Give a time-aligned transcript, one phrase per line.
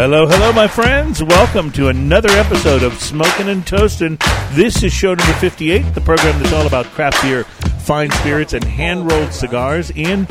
[0.00, 1.24] Hello, hello, my friends.
[1.24, 4.16] Welcome to another episode of Smoking and Toasting.
[4.52, 7.42] This is show number 58, the program that's all about craft beer,
[7.80, 9.90] fine spirits, and hand rolled cigars.
[9.96, 10.28] Ian,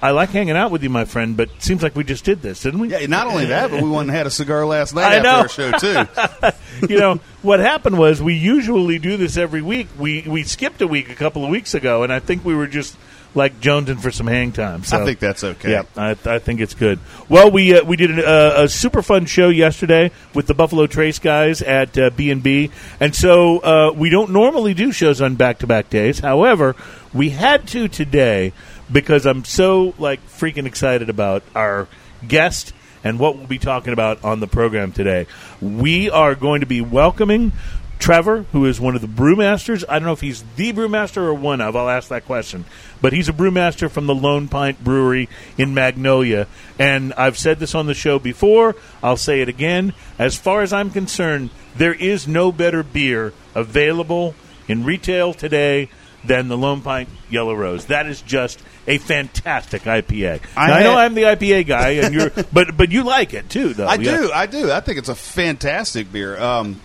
[0.00, 2.40] I like hanging out with you, my friend, but it seems like we just did
[2.40, 2.88] this, didn't we?
[2.88, 5.58] Yeah, not only that, but we went and had a cigar last night I after
[5.58, 5.66] know.
[5.66, 6.48] our show
[6.86, 6.88] too.
[6.88, 9.88] you know what happened was we usually do this every week.
[9.98, 12.66] We we skipped a week a couple of weeks ago, and I think we were
[12.66, 12.96] just
[13.34, 14.84] like jonesing for some hang time.
[14.84, 15.70] So I think that's okay.
[15.70, 16.98] Yeah, I, I think it's good.
[17.28, 21.18] Well, we uh, we did a, a super fun show yesterday with the Buffalo Trace
[21.18, 25.36] guys at uh, B and B, and so uh, we don't normally do shows on
[25.36, 26.18] back to back days.
[26.18, 26.74] However,
[27.14, 28.52] we had to today
[28.90, 31.88] because I'm so like freaking excited about our
[32.26, 32.72] guest
[33.02, 35.26] and what we'll be talking about on the program today.
[35.60, 37.52] We are going to be welcoming
[38.00, 39.84] Trevor, who is one of the brewmasters.
[39.88, 41.76] I don't know if he's the brewmaster or one of.
[41.76, 42.64] I'll ask that question.
[43.00, 46.46] But he's a brewmaster from the Lone Pint Brewery in Magnolia.
[46.78, 48.74] And I've said this on the show before.
[49.02, 49.92] I'll say it again.
[50.18, 54.34] As far as I'm concerned, there is no better beer available
[54.66, 55.90] in retail today
[56.24, 57.86] than the Lone Pint Yellow Rose.
[57.86, 60.40] That is just a fantastic IPA.
[60.56, 63.48] I Now, I know I'm the IPA guy, and you're, but but you like it
[63.48, 63.86] too, though.
[63.86, 64.16] I Yeah.
[64.16, 64.70] do, I do.
[64.70, 66.38] I think it's a fantastic beer.
[66.40, 66.80] Um,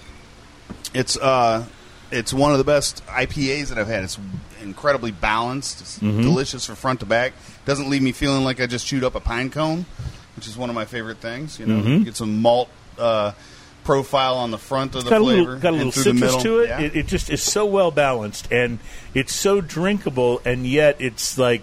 [0.95, 1.65] it's uh,
[2.11, 4.03] it's one of the best IPAs that I've had.
[4.03, 4.17] It's
[4.61, 5.81] incredibly balanced.
[5.81, 6.21] It's Mm-hmm.
[6.21, 7.33] delicious from front to back.
[7.65, 9.85] Doesn't leave me feeling like I just chewed up a pine cone,
[10.35, 11.59] which is one of my favorite things.
[11.59, 12.03] You know, Mm-hmm.
[12.03, 13.33] get some malt uh,
[13.83, 16.13] profile on the front of the got a flavor, little, got a and little through
[16.13, 16.41] the citrus middle.
[16.41, 16.69] to it.
[16.69, 16.79] Yeah.
[16.81, 16.95] it.
[16.95, 18.79] It just is so well balanced, and
[19.13, 21.61] it's so drinkable, and yet it's like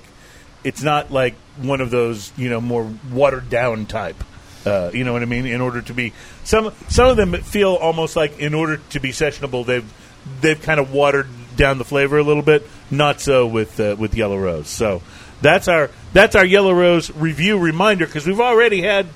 [0.64, 4.22] it's not like one of those you know more watered down type.
[4.64, 5.46] Uh, you know what I mean?
[5.46, 6.12] In order to be
[6.44, 9.92] some some of them feel almost like in order to be sessionable, they've
[10.40, 12.66] they've kind of watered down the flavor a little bit.
[12.90, 14.68] Not so with uh, with Yellow Rose.
[14.68, 15.02] So
[15.40, 19.06] that's our that's our Yellow Rose review reminder because we've already had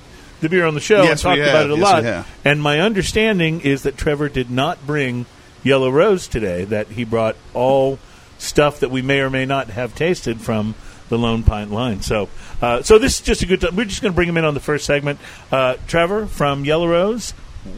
[0.41, 2.25] the beer on the show and Yes, we talked about it a Yes, lot.
[2.45, 5.25] And my understanding is that Trevor did not bring
[5.63, 7.97] Yellow Rose today, that he brought all
[8.37, 10.75] stuff that we may or may not have tasted from
[11.09, 12.01] the Lone Pint line.
[12.01, 12.29] So
[12.61, 13.75] uh, so this is just a good time.
[13.75, 15.19] We're just going to bring him in on the first segment.
[15.51, 17.33] Uh, Trevor from Yellow Rose,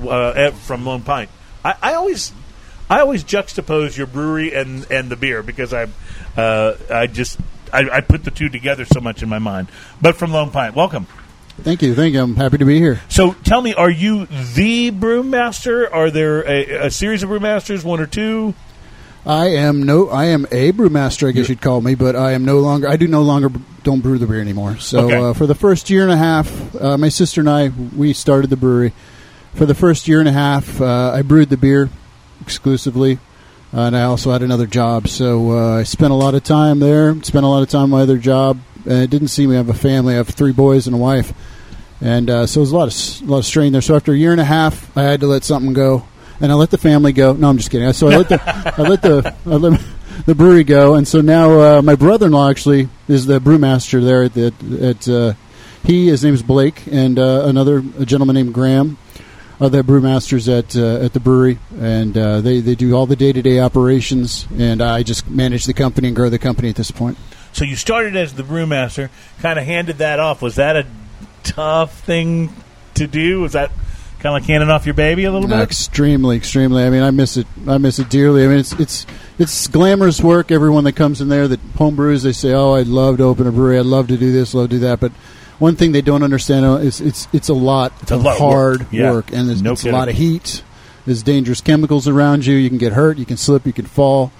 [0.07, 1.29] uh, from Lone Pint.
[1.63, 2.33] I, I always.
[2.91, 5.89] I always juxtapose your brewery and, and the beer because I
[6.35, 7.39] uh, I just
[7.71, 9.69] I, I put the two together so much in my mind.
[10.01, 11.05] But from Lone Pint, welcome.
[11.61, 11.93] Thank you.
[11.93, 12.21] Thank you.
[12.21, 13.01] I'm happy to be here.
[13.09, 15.87] So tell me, are you the brewmaster?
[15.91, 18.55] Are there a, a series of brewmasters, one or two?
[19.25, 22.45] I am no, I am a brewmaster, I guess you'd call me, but I am
[22.45, 22.87] no longer.
[22.87, 23.49] I do no longer
[23.83, 24.77] don't brew the beer anymore.
[24.77, 25.15] So Okay.
[25.17, 28.49] uh, for the first year and a half, uh, my sister and I we started
[28.49, 28.93] the brewery.
[29.55, 31.89] For the first year and a half, uh, I brewed the beer
[32.41, 33.19] exclusively,
[33.73, 35.07] uh, and I also had another job.
[35.07, 37.15] So uh, I spent a lot of time there.
[37.23, 38.59] Spent a lot of time on my other job.
[38.85, 40.13] And it didn't seem to have a family.
[40.13, 41.33] I have three boys and a wife,
[41.99, 43.81] and uh, so it was a lot of a lot of strain there.
[43.81, 46.05] So after a year and a half, I had to let something go,
[46.41, 47.33] and I let the family go.
[47.33, 47.91] No, I'm just kidding.
[47.93, 49.81] So I let the I let the I let
[50.25, 54.37] the brewery go, and so now uh, my brother-in-law actually is the brewmaster there at
[54.81, 55.33] at uh,
[55.83, 58.97] he his name is Blake, and uh, another gentleman named Graham
[59.61, 63.15] are the brewmasters at uh, at the brewery, and uh, they they do all the
[63.15, 66.75] day to day operations, and I just manage the company and grow the company at
[66.75, 67.17] this point.
[67.51, 69.09] So you started as the brewmaster,
[69.41, 70.41] kind of handed that off.
[70.41, 70.85] Was that a
[71.43, 72.53] tough thing
[72.93, 73.41] to do?
[73.41, 73.71] Was that
[74.19, 75.59] kind of like handing off your baby a little bit?
[75.59, 76.83] extremely, extremely.
[76.83, 77.47] I mean, I miss it.
[77.67, 78.43] I miss it dearly.
[78.45, 79.05] I mean, it's it's
[79.37, 80.51] it's glamorous work.
[80.51, 83.47] Everyone that comes in there that home brews, they say, "Oh, I'd love to open
[83.47, 83.79] a brewery.
[83.79, 85.11] I'd love to do this, love to do that." But
[85.59, 88.79] one thing they don't understand is it's it's a lot It's a of lot hard
[88.81, 88.87] work.
[88.91, 89.11] Yeah.
[89.11, 90.63] work, and there's No it's a lot of heat.
[91.05, 92.55] There's dangerous chemicals around you.
[92.55, 93.17] You can get hurt.
[93.17, 93.65] You can slip.
[93.65, 94.31] You can fall.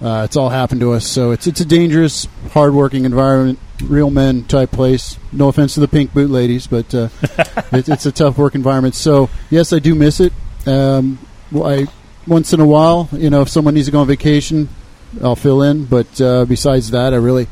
[0.00, 1.06] Uh, it's all happened to us.
[1.06, 3.58] So it's it's a dangerous, hard-working environment.
[3.82, 5.18] Real men type place.
[5.32, 7.08] No offense to the pink boot ladies, but uh,
[7.72, 8.94] it, it's a tough work environment.
[8.94, 10.32] So yes, I do miss it.
[10.66, 11.18] Um,
[11.54, 11.86] I
[12.26, 14.68] once in a while, you know, if someone needs to go on vacation,
[15.22, 15.84] I'll fill in.
[15.84, 17.48] But uh, besides that, I really,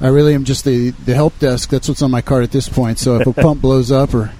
[0.00, 1.70] I really am just the the help desk.
[1.70, 2.98] That's what's on my card at this point.
[2.98, 4.32] So if a pump blows up or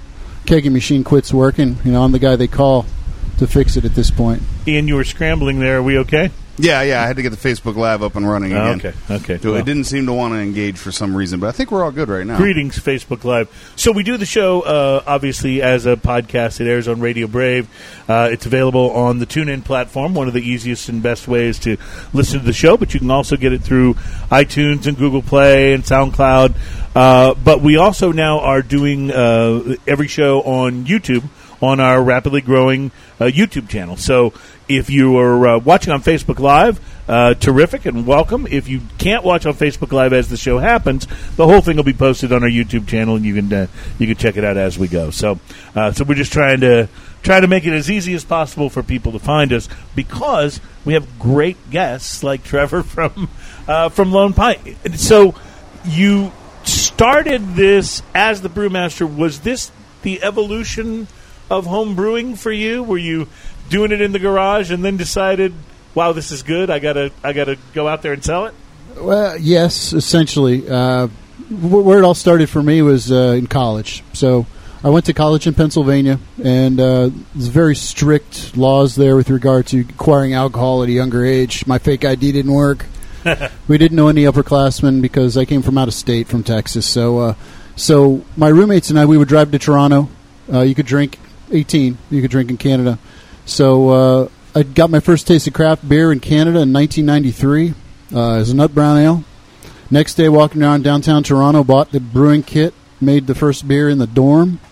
[0.45, 2.85] kegging machine quits working, you know, I'm the guy they call
[3.39, 4.43] to fix it at this point.
[4.67, 5.77] Ian, you were scrambling there.
[5.77, 6.31] Are we okay?
[6.57, 7.01] Yeah, yeah.
[7.01, 8.77] I had to get the Facebook Live up and running Oh, again.
[9.09, 9.37] okay, okay.
[9.41, 9.59] So Well.
[9.61, 11.91] it didn't seem to want to engage for some reason, but I think we're all
[11.91, 12.37] good right now.
[12.37, 13.49] Greetings, Facebook Live.
[13.75, 16.61] So we do the show, uh, obviously, as a podcast.
[16.61, 17.67] It airs on Radio Brave.
[18.07, 21.77] Uh, it's available on the TuneIn platform, one of the easiest and best ways to
[22.13, 22.77] listen to the show.
[22.77, 23.95] But you can also get it through
[24.31, 26.53] iTunes and Google Play and SoundCloud.
[26.95, 31.23] Uh, but we also now are doing uh, every show on YouTube
[31.63, 33.95] on our rapidly growing uh, YouTube channel.
[33.95, 34.33] So
[34.67, 38.45] if you are uh, watching on Facebook Live, uh, terrific and welcome.
[38.47, 41.07] If you can't watch on Facebook Live as the show happens,
[41.37, 43.67] the whole thing will be posted on our YouTube channel, and you can uh,
[43.97, 45.09] you can check it out as we go.
[45.09, 45.39] So
[45.73, 46.89] uh, so we're just trying to
[47.23, 50.93] try to make it as easy as possible for people to find us because we
[50.95, 53.29] have great guests like Trevor from
[53.69, 54.59] uh, from Lone Pint.
[54.95, 55.33] So
[55.85, 56.33] you
[56.63, 59.13] started this as the brewmaster.
[59.13, 59.71] Was this
[60.01, 61.07] the evolution
[61.49, 62.83] of home brewing for you?
[62.83, 63.27] Were you
[63.69, 65.53] doing it in the garage and then decided,
[65.95, 66.69] "Wow, this is good.
[66.69, 68.53] I gotta I gotta go out there and sell it."
[68.97, 70.67] Well, yes, essentially.
[70.69, 71.07] Uh,
[71.49, 74.03] where it all started for me was uh, in college.
[74.13, 74.45] So
[74.83, 79.67] I went to college in Pennsylvania, and uh, there's very strict laws there with regard
[79.67, 81.65] to acquiring alcohol at a younger age.
[81.65, 82.85] My fake ID didn't work.
[83.67, 86.85] we didn't know any upperclassmen because I came from out of state, from Texas.
[86.85, 87.35] So, uh,
[87.75, 90.09] so my roommates and I, we would drive to Toronto.
[90.51, 91.17] Uh, you could drink
[91.53, 91.97] 18.
[92.09, 92.99] You could drink in Canada.
[93.45, 97.69] So uh, I got my first taste of craft beer in Canada in 1993.
[97.69, 99.23] Uh, it was a nut brown ale.
[99.89, 103.97] Next day, walking around downtown Toronto, bought the brewing kit, made the first beer in
[103.97, 104.59] the dorm.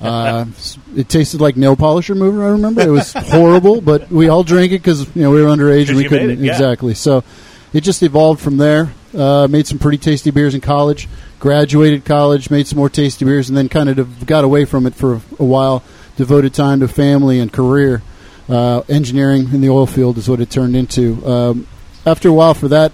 [0.00, 0.46] Uh,
[0.96, 2.42] it tasted like nail polish remover.
[2.42, 5.48] I remember it was horrible, but we all drank it because you know we were
[5.48, 6.52] underage and we couldn't it, yeah.
[6.52, 6.94] exactly.
[6.94, 7.22] So
[7.74, 8.94] it just evolved from there.
[9.14, 11.06] Uh, made some pretty tasty beers in college.
[11.38, 14.94] Graduated college, made some more tasty beers, and then kind of got away from it
[14.94, 15.82] for a while.
[16.16, 18.02] Devoted time to family and career.
[18.48, 21.24] Uh, engineering in the oil field is what it turned into.
[21.24, 21.66] Um,
[22.04, 22.92] after a while, for that,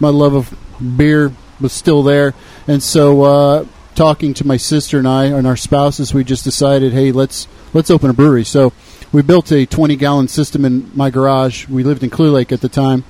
[0.00, 2.34] my love of beer was still there,
[2.66, 6.92] and so uh, talking to my sister and I and our spouses, we just decided,
[6.92, 8.44] hey, let's let's open a brewery.
[8.44, 8.72] So
[9.12, 11.68] we built a 20 gallon system in my garage.
[11.68, 13.04] We lived in Clear Lake at the time,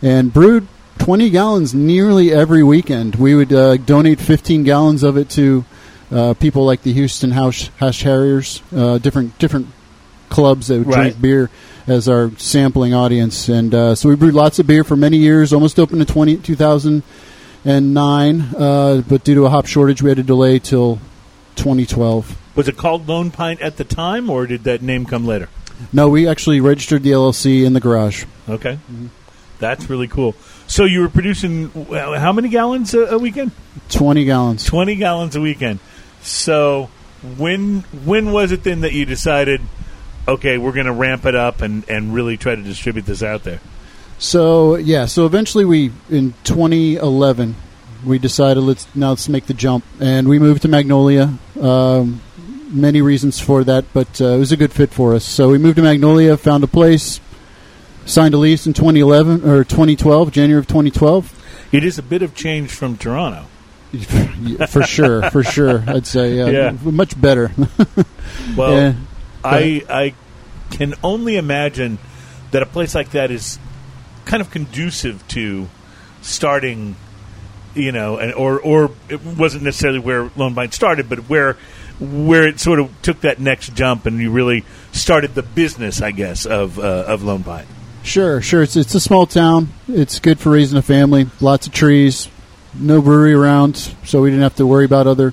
[0.00, 0.66] and brewed
[0.98, 3.16] 20 gallons nearly every weekend.
[3.16, 5.64] We would uh, donate 15 gallons of it to
[6.12, 9.66] uh, people like the Houston House Hash Harriers, uh, different different
[10.28, 11.02] clubs that would Right.
[11.10, 11.50] drink beer
[11.86, 13.48] as our sampling audience.
[13.48, 16.36] And uh, so we brewed lots of beer for many years, almost open to 20,
[17.64, 18.40] 2009.
[18.56, 20.98] Uh, but due to a hop shortage, we had to delay till
[21.56, 22.38] 2012.
[22.56, 25.48] Was it called Lone Pint at the time, or did that name come later?
[25.92, 28.24] No, we actually registered the LLC in the garage.
[28.48, 28.78] Okay,
[29.58, 30.34] that's really cool.
[30.66, 33.50] So you were producing how many gallons a, a weekend?
[33.88, 34.64] 20 gallons.
[34.64, 35.80] Twenty gallons a weekend.
[36.22, 36.90] So
[37.36, 39.60] when when was it then that you decided,
[40.26, 43.44] okay, we're going to ramp it up and and really try to distribute this out
[43.44, 43.60] there?
[44.18, 47.56] So yeah, so eventually we in 2011
[48.04, 51.34] we decided let's now let's make the jump, and we moved to Magnolia.
[51.60, 52.20] Um,
[52.68, 55.24] many reasons for that, but uh, it was a good fit for us.
[55.24, 57.20] So we moved to Magnolia, found a place,
[58.06, 61.68] signed a lease in 2011 or 2012, January of 2012.
[61.72, 63.46] It is a bit of change from Toronto.
[63.92, 66.76] Yeah, for sure, for sure, I'd say uh, Yeah.
[66.82, 67.52] much better.
[68.56, 68.94] Well, Yeah.
[69.44, 70.14] I I
[70.70, 71.98] can only imagine
[72.52, 73.58] that a place like that is
[74.24, 75.68] kind of conducive to
[76.22, 76.96] starting,
[77.74, 81.56] you know, and or or it wasn't necessarily where Lone Pint started, but where
[82.00, 86.10] where it sort of took that next jump and you really started the business, I
[86.12, 87.66] guess, of uh, of Lone Pint.
[88.04, 88.62] Sure, sure.
[88.62, 89.68] It's it's a small town.
[89.88, 91.26] It's good for raising a family.
[91.40, 92.28] Lots of trees,
[92.74, 95.32] no brewery around, so we didn't have to worry about other.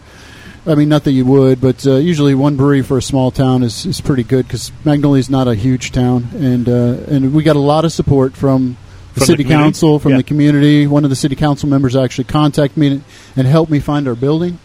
[0.65, 3.63] I mean, not that you would, but uh, usually one brewery for a small town
[3.63, 7.43] is, is pretty good because Magnolia is not a huge town, and uh, and we
[7.43, 8.77] got a lot of support from From
[9.13, 9.65] the the city community?
[9.65, 10.17] council, from Yeah.
[10.17, 10.85] the community.
[10.87, 13.01] One of the city council members actually contacted me
[13.35, 14.59] and helped me find our building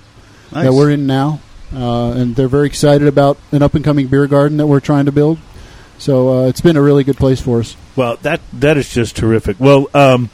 [0.53, 0.65] Nice.
[0.65, 1.41] that we're in now,
[1.75, 5.07] uh, and they're very excited about an up and coming beer garden that we're trying
[5.07, 5.39] to build.
[5.97, 7.77] So uh, it's been a really good place for us.
[7.95, 9.57] Well, that that is just terrific.
[9.61, 10.29] Well, um,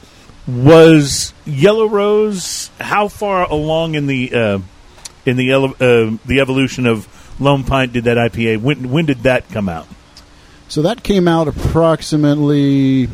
[0.47, 4.59] was Yellow Rose how far along in the uh,
[5.25, 7.07] in the uh, the evolution of
[7.39, 8.61] Lone Pint did that IPA?
[8.61, 9.87] When when did that come out?
[10.67, 13.09] So that came out approximately,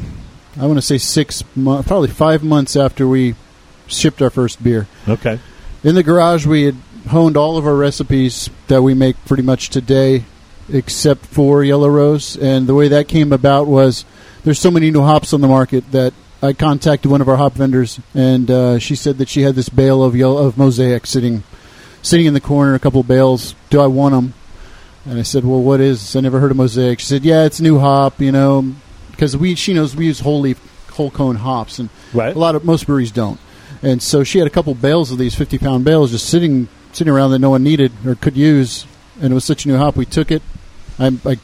[0.59, 3.33] I want to say six months, probably five months after we
[3.87, 4.87] shipped our first beer.
[5.07, 5.39] Okay,
[5.83, 6.75] In the garage, we had
[7.07, 10.25] honed all of our recipes that we make pretty much today,
[10.71, 12.37] except for Yellow Rose.
[12.37, 14.05] And the way that came about was
[14.43, 17.53] there's so many new hops on the market that I contacted one of our hop
[17.53, 21.43] vendors, and uh, she said that she had this bale of yellow of mosaic sitting
[22.03, 23.55] sitting in the corner, a couple bales.
[23.69, 24.33] Do I want them?
[25.05, 26.15] And I said, "Well, what is?" this?
[26.15, 26.99] I never heard of mosaic.
[26.99, 28.73] She said, "Yeah, it's new hop, you know,
[29.11, 30.59] because we she knows we use whole leaf,
[30.91, 32.35] whole cone hops, and right.
[32.35, 33.39] a lot of most breweries don't."
[33.81, 37.11] And so she had a couple bales of these fifty pound bales just sitting sitting
[37.13, 38.85] around that no one needed or could use,
[39.21, 39.95] and it was such a new hop.
[39.95, 40.43] We took it.
[40.99, 41.37] I, I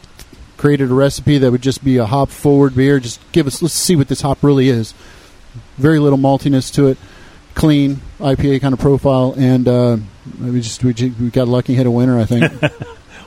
[0.64, 2.98] created a recipe that would just be a hop forward beer.
[2.98, 4.94] Just give us let's see what this hop really is.
[5.76, 6.98] Very little maltiness to it,
[7.54, 9.98] clean IPA kind of profile, and uh,
[10.40, 12.18] we just we, we got lucky hit a winner.
[12.18, 12.52] I think.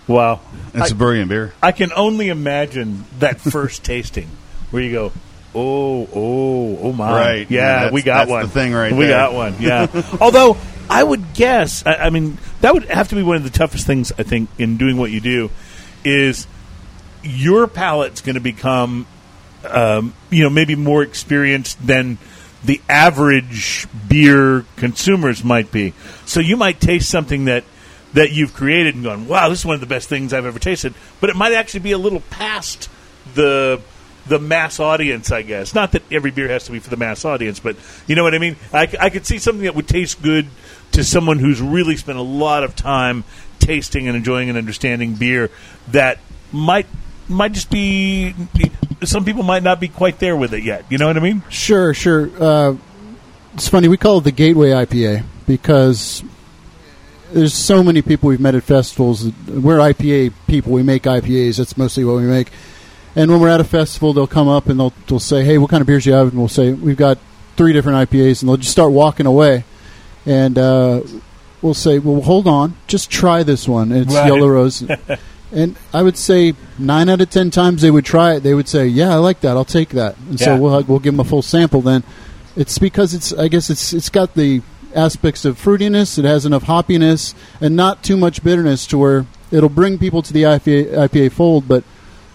[0.09, 0.39] Wow.
[0.73, 1.53] It's I, a brilliant beer.
[1.61, 4.29] I can only imagine that first tasting
[4.71, 5.13] where you go,
[5.53, 7.11] oh, oh, oh my.
[7.11, 7.51] Right.
[7.51, 8.43] Yeah, Yeah, we got that's one.
[8.45, 9.17] the thing right We there.
[9.19, 9.89] got one, yeah.
[10.21, 13.51] Although, I would guess, I, I mean, that would have to be one of the
[13.51, 15.51] toughest things, I think, in doing what you do
[16.05, 16.47] is
[17.29, 19.07] your palate's going to become,
[19.65, 22.19] um, you know, maybe more experienced than
[22.65, 25.95] the average beer consumers might be.
[26.25, 27.65] So you might taste something that
[28.15, 30.59] that you've created and gone, "Wow, this is one of the best things I've ever
[30.59, 32.89] tasted." But it might actually be a little past
[33.35, 33.81] the
[34.27, 35.75] the mass audience, I guess.
[35.75, 38.35] Not that every beer has to be for the mass audience, but you know what
[38.35, 38.57] I mean.
[38.73, 40.47] I could see something that would taste good
[40.93, 43.25] to someone who's really spent a lot of time
[43.59, 45.51] tasting and enjoying and understanding beer
[45.89, 46.19] that
[46.53, 46.87] might
[47.29, 48.35] might just be
[49.05, 50.85] some people might not be quite there with it yet.
[50.91, 51.43] You know what I mean?
[51.49, 52.31] Sure, sure.
[52.41, 52.77] Uh,
[53.55, 53.89] it's funny.
[53.89, 56.23] We call it the Gateway IPA because
[57.33, 59.27] there's so many people we've met at festivals.
[59.49, 60.73] We're IPA people.
[60.73, 61.59] We make IPAs.
[61.59, 62.49] That's mostly what we make.
[63.15, 65.71] And when we're at a festival, they'll come up and they'll they'll say, "Hey, what
[65.71, 67.19] kind of beers do you have?" And we'll say, "We've got
[67.57, 69.65] three different IPAs," and they'll just start walking away.
[70.27, 71.01] And uh,
[71.63, 73.91] we'll say, "Well, hold on, just try this one.
[73.91, 74.27] It's Right.
[74.27, 74.85] Yellow Rose."
[75.53, 78.41] and I would say nine out of ten times they would try it.
[78.43, 79.57] They would say, "Yeah, I like that.
[79.57, 80.59] I'll take that." And so Yeah.
[80.59, 81.81] we'll we'll give them a full sample.
[81.83, 82.03] Then
[82.57, 84.63] it's because it's I guess it's it's got the
[84.95, 86.19] aspects of fruitiness.
[86.19, 90.33] It has enough hoppiness and not too much bitterness to where it'll bring people to
[90.33, 91.69] the IPA, IPA fold.
[91.69, 91.85] But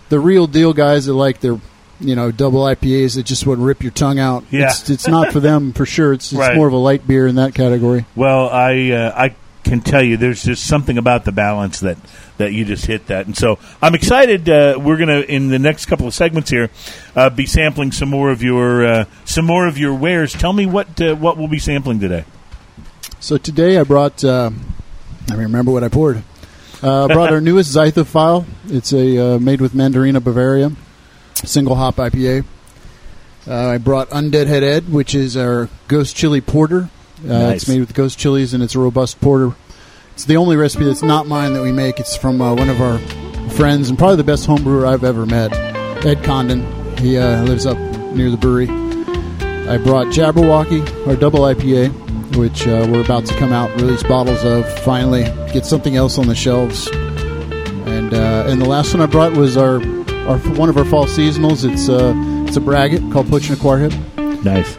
[0.10, 1.60] the real deal guys that like their
[2.00, 4.44] you know double IPAs that just would rip your tongue out.
[4.52, 4.68] Yeah.
[4.70, 6.14] It's, it's not for them for sure.
[6.14, 6.56] It's, it's Right.
[6.56, 8.06] more of a light beer in that category.
[8.16, 11.98] Well, I uh, I can tell you, there's just something about the balance that
[12.42, 14.50] that you just hit that, and so I'm excited.
[14.50, 16.70] Uh, we're gonna in the next couple of segments here
[17.16, 20.34] uh, be sampling some more of your uh, some more of your wares.
[20.34, 22.26] Tell me what uh, what we'll be sampling today.
[23.20, 24.24] So today I brought.
[24.24, 24.52] Uh,
[25.30, 26.24] I remember what I poured.
[26.84, 28.46] Uh, I brought our newest Zythophile.
[28.68, 30.72] It's a uh, made with Mandarina Bavaria,
[31.36, 32.44] single hop IPA.
[33.48, 36.90] Uh, I brought Undead Head Ed, which is our Ghost Chili Porter.
[37.24, 37.62] Uh, Nice.
[37.62, 39.56] It's made with ghost chilies and it's a robust porter.
[40.14, 42.00] It's the only recipe that's not mine that we make.
[42.00, 43.00] It's from uh, one of our
[43.52, 45.54] friends and probably the best home brewer I've ever met,
[46.06, 46.66] Ed Condon.
[46.98, 47.78] He uh, lives up
[48.14, 48.68] near the brewery.
[49.68, 54.44] I brought Jabberwocky, our double IPA, which uh, we're about to come out release bottles
[54.44, 54.68] of.
[54.80, 56.88] Finally, get something else on the shelves.
[56.88, 59.76] And uh, and the last one I brought was our
[60.28, 61.70] our one of our fall seasonals.
[61.70, 62.14] It's uh,
[62.48, 64.44] it's a braggot called Pochanaquarhip.
[64.44, 64.78] Nice.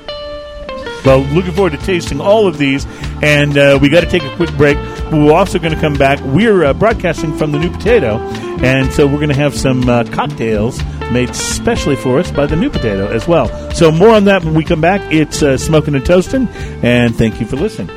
[1.04, 2.86] Well, looking forward to tasting all of these,
[3.22, 4.76] and uh, we got to take a quick break.
[5.10, 6.20] We're also going to come back.
[6.20, 8.18] We're uh, broadcasting from the New Potato,
[8.62, 10.80] and so we're going to have some uh, cocktails
[11.10, 13.48] made specially for us by the New Potato as well.
[13.72, 15.12] So more on that when we come back.
[15.12, 16.48] It's uh, smoking and toasting,
[16.82, 17.90] and thank you for listening.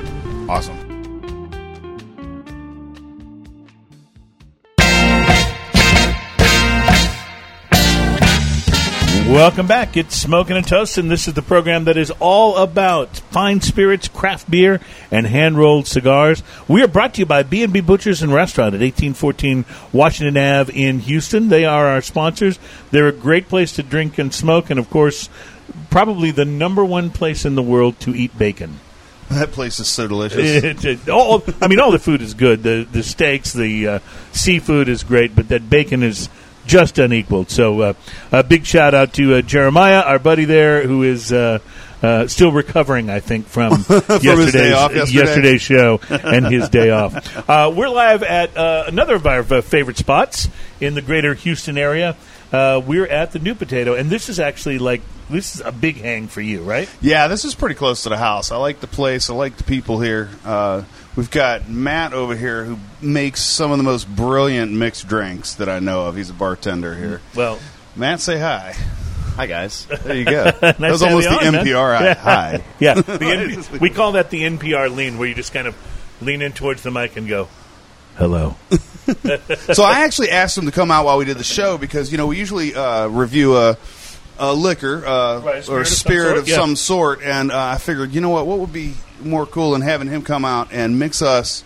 [0.49, 0.84] Awesome.
[9.35, 9.97] Welcome back.
[9.97, 11.09] It's Smoking and Toasting.
[11.09, 14.79] This is the program that is all about fine spirits, craft beer,
[15.11, 16.41] and hand-rolled cigars.
[16.69, 20.99] We are brought to you by B&B Butchers and Restaurant at 1814 Washington Ave in
[20.99, 21.49] Houston.
[21.49, 22.59] They are our sponsors.
[22.91, 25.27] They're a great place to drink and smoke, and of course,
[25.89, 28.79] probably the number one place in the world to eat bacon.
[29.29, 30.63] That place is so delicious.
[30.63, 32.63] It- it- all, I mean, all the food is good.
[32.63, 33.99] The the steaks, the uh,
[34.31, 36.29] seafood is great, but that bacon is
[36.65, 37.49] just unequaled.
[37.49, 37.93] So, uh,
[38.31, 41.59] a big shout out to uh, Jeremiah, our buddy there, who is uh,
[42.05, 45.11] uh, still recovering, I think, from, his yesterday's yesterday.
[45.11, 47.15] yesterday's show and his day off.
[47.47, 51.77] Uh, we're live at uh, another of our uh, favorite spots in the greater Houston
[51.77, 52.15] area.
[52.51, 55.97] Uh, we're at the New Potato, and this is actually like this is a big
[55.97, 56.89] hang for you, right?
[57.01, 58.51] Yeah, this is pretty close to the house.
[58.51, 59.29] I like the place.
[59.29, 60.29] I like the people here.
[61.15, 65.69] We've got Matt over here who makes some of the most brilliant mixed drinks that
[65.69, 66.15] I know of.
[66.17, 67.21] He's a bartender here.
[67.33, 67.57] Well,
[67.95, 68.73] Matt, say hi.
[69.35, 69.85] Hi guys.
[70.03, 70.51] There you go.
[70.51, 71.53] that was almost the on.
[71.53, 72.13] NPR hi.
[72.13, 72.63] hi.
[72.79, 75.75] Yeah, the NP- we call that the NPR lean, where you just kind of
[76.21, 77.47] lean in towards the mic and go,
[78.17, 78.55] "Hello."
[79.73, 82.17] so I actually asked him to come out while we did the show because you
[82.17, 83.77] know we usually uh, review a,
[84.39, 86.55] a liquor uh, Right, or spirit of some sort, of yeah.
[86.55, 89.81] some sort, and uh, I figured you know what what would be more cool than
[89.81, 91.63] having him come out and mix us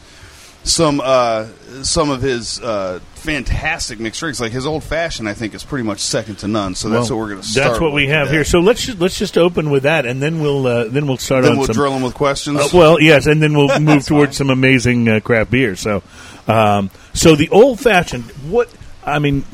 [0.64, 1.48] some uh,
[1.84, 4.40] some of his uh, fantastic mixed drinks.
[4.42, 6.76] Like his old fashioned, I think is pretty much second to none.
[6.76, 7.68] So that's Well, what we're going to start.
[7.70, 8.38] That's what we have today.
[8.38, 8.44] here.
[8.44, 11.44] So let's just, let's just open with that, and then we'll uh, then we'll start
[11.44, 11.76] Then on we'll some.
[11.76, 12.60] drill him with questions.
[12.60, 15.76] Uh, well, yes, and then we'll move towards some amazing uh, craft beer.
[15.78, 16.04] So,
[16.48, 18.26] um, so the old fashioned.
[18.50, 18.70] What
[19.06, 19.46] I mean,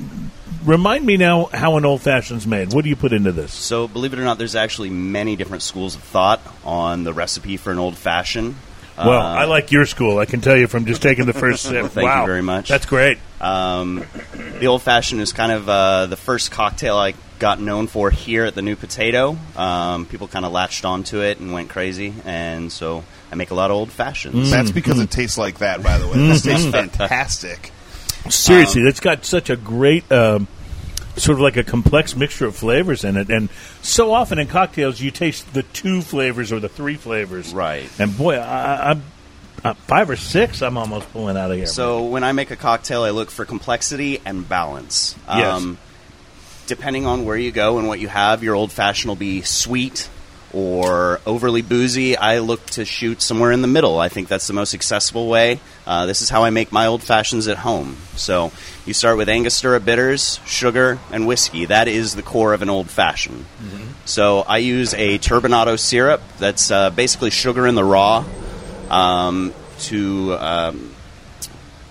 [0.65, 2.73] remind me now how an old fashioned's made.
[2.73, 3.53] What do you put into this?
[3.53, 7.57] So, believe it or not, there's actually many different schools of thought on the recipe
[7.57, 8.55] for an old fashioned.
[8.97, 10.19] Well, Uh, I like your school.
[10.19, 11.87] I can tell you from just taking the first sip.
[11.87, 12.25] Thank you wow.
[12.25, 12.69] very much.
[12.69, 13.17] That's great.
[13.41, 14.05] Um,
[14.59, 18.45] the old fashioned is kind of uh, the first cocktail I got known for here
[18.45, 19.37] at the New Potato.
[19.57, 23.55] Um, people kind of latched onto it and went crazy, and so I make a
[23.55, 24.49] lot of old fashions.
[24.49, 25.83] That's because it tastes like that.
[25.83, 27.71] By the way, this tastes fantastic.
[28.29, 30.47] Seriously, Um, it's got such a great, um,
[31.17, 33.29] sort of like a complex mixture of flavors in it.
[33.29, 33.49] And
[33.81, 37.53] so often in cocktails, you taste the two flavors or the three flavors.
[37.53, 37.89] Right.
[37.99, 39.03] And boy, I, I, I'm
[39.63, 40.61] uh, five or six.
[40.61, 41.65] I'm almost pulling out of here.
[41.65, 45.15] So when I make a cocktail, I look for complexity and balance.
[45.27, 45.77] Um, Yes.
[46.67, 50.09] Depending on where you go and what you have, your old fashioned will be sweet
[50.55, 52.15] or overly boozy.
[52.15, 53.99] I look to shoot somewhere in the middle.
[53.99, 55.59] I think that's the most accessible way.
[55.85, 57.97] Uh, this is how I make my old fashions at home.
[58.15, 58.53] So
[58.85, 61.65] you start with Angostura bitters, sugar, and whiskey.
[61.65, 63.45] That is the core of an old fashioned.
[64.05, 68.23] So I use a turbinado syrup that's uh, basically sugar in the raw
[68.89, 70.95] um, to um,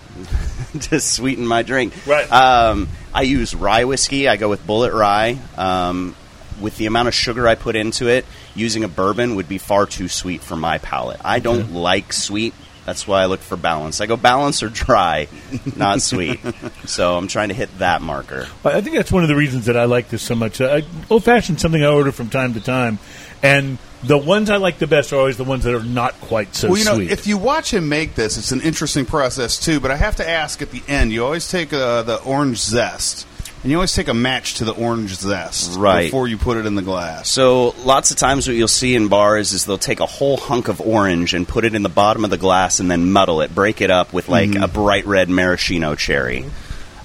[0.81, 1.93] to sweeten my drink.
[2.07, 2.31] Right.
[2.33, 4.27] Um, I use rye whiskey.
[4.27, 5.39] I go with Bulleit rye.
[5.59, 6.17] Um,
[6.61, 9.87] with the amount of sugar I put into it, using a bourbon would be far
[9.87, 11.21] too sweet for my palate.
[11.25, 12.55] I don't like sweet.
[12.87, 14.03] That's why I look for balance.
[14.03, 15.29] I go balance or dry,
[15.75, 16.39] not sweet.
[16.85, 18.47] So I'm trying to hit that marker.
[18.63, 20.61] I think that's one of the reasons that I like this so much.
[20.61, 22.99] Uh, Old fashioned something I order from time to time,
[23.43, 26.55] and the ones I like the best are always the ones that are not quite
[26.55, 27.11] so well, you know, sweet.
[27.11, 29.81] if you watch him make this, it's an interesting process too.
[29.81, 33.27] But I have to ask at the end, you always take uh, the orange zest,
[33.65, 36.05] and you always take a match to the orange zest Right.
[36.05, 37.31] before you put it in the glass.
[37.31, 40.69] So lots of times what you'll see in bars is they'll take a whole hunk
[40.69, 43.55] of orange and put it in the bottom of the glass and then muddle it,
[43.55, 46.45] break it up with like a bright red maraschino cherry.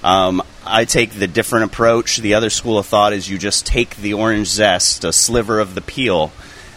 [0.04, 2.18] Um, I take the different approach.
[2.18, 5.76] The other school of thought is you just take the orange zest, a sliver of
[5.76, 6.32] the peel,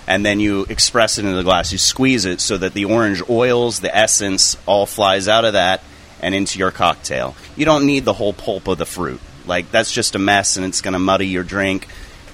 [0.06, 1.72] and then you express it into the glass.
[1.72, 5.82] You squeeze it so that the orange oils, the essence, all flies out of that
[6.20, 7.34] and into your cocktail.
[7.56, 9.20] You don't need the whole pulp of the fruit.
[9.46, 11.88] Like that's just a mess and it's going to muddy your drink.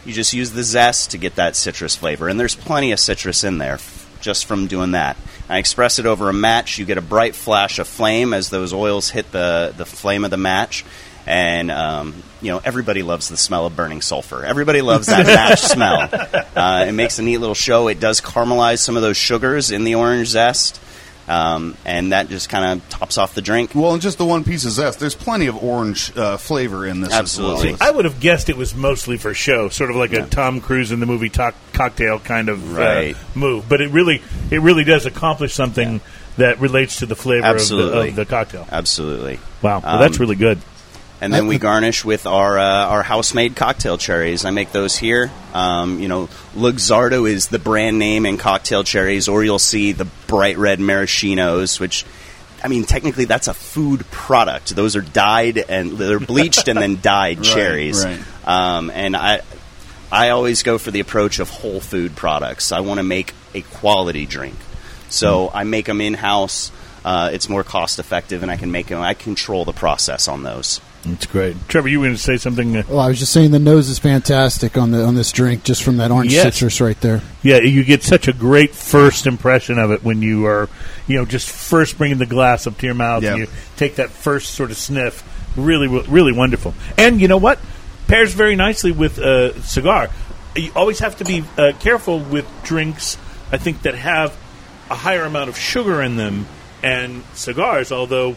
[0.05, 3.45] You just use the zest to get that citrus flavor, and there's plenty of citrus
[3.45, 5.17] in there f- just from doing that.
[5.49, 6.79] I express it over a match.
[6.79, 10.31] You get a bright flash of flame as those oils hit the the flame of
[10.31, 10.85] the match,
[11.27, 14.45] and um, you know everybody loves the smell of burning sulfur.
[14.45, 16.09] Everybody loves that match smell.
[16.57, 17.89] Uh, it makes a neat little show.
[17.89, 20.81] It does caramelize some of those sugars in the orange zest,
[21.29, 23.75] um, and that just kind of tops off the drink.
[23.75, 24.99] Well, and just the one piece of zest.
[25.01, 27.13] There's plenty of orange uh, flavor in this.
[27.13, 27.75] Absolutely.
[27.75, 27.89] As well.
[27.89, 30.91] I would have guessed it was mostly for show, sort of like a Tom Cruise
[30.93, 33.15] in the movie to- cocktail kind of Right.
[33.15, 33.69] uh, move.
[33.69, 36.01] But it really, it really does accomplish something
[36.39, 38.09] that relates to the flavor of the, Absolutely.
[38.11, 38.67] of the cocktail.
[38.71, 39.41] Absolutely.
[39.61, 40.59] Wow, well, Um, that's really good.
[41.21, 44.45] And then we garnish with our uh, our house made cocktail cherries.
[44.45, 45.31] I make those here.
[45.55, 50.05] Um, you know, Luxardo is the brand name in cocktail cherries, or you'll see the
[50.27, 52.05] bright red maraschinos, which.
[52.61, 54.75] I mean, technically, that's a food product.
[54.75, 58.05] Those are dyed and they're bleached and then dyed Right, cherries.
[58.05, 58.21] right.
[58.45, 59.43] Um, and I,
[60.11, 62.73] I always go for the approach of whole food products.
[62.73, 64.57] I want to make a quality drink,
[65.09, 66.73] so I make them in house.
[67.05, 69.01] Uh, it's more cost effective, and I can make them.
[69.01, 70.81] I control the process on those.
[71.05, 71.57] That's great.
[71.69, 72.77] Trevor, you were going to say something?
[72.77, 75.63] Uh, Well, I was just saying the nose is fantastic on the on this drink,
[75.65, 76.43] just from that orange Yes.
[76.55, 77.23] citrus right there.
[77.43, 80.69] yeah, you get such a great first impression of it when you are,
[81.07, 84.11] you know, just first bringing the glass up to your mouth and you take that
[84.11, 85.23] first sort of sniff.
[85.57, 86.75] Really, really wonderful.
[86.99, 87.59] And you know what?
[88.07, 90.09] Pairs very nicely with a cigar.
[90.57, 93.17] You always have to be uh, careful with drinks.
[93.53, 94.37] I think that have
[94.91, 96.47] a higher amount of sugar in them
[96.83, 97.93] and cigars.
[97.93, 98.37] Although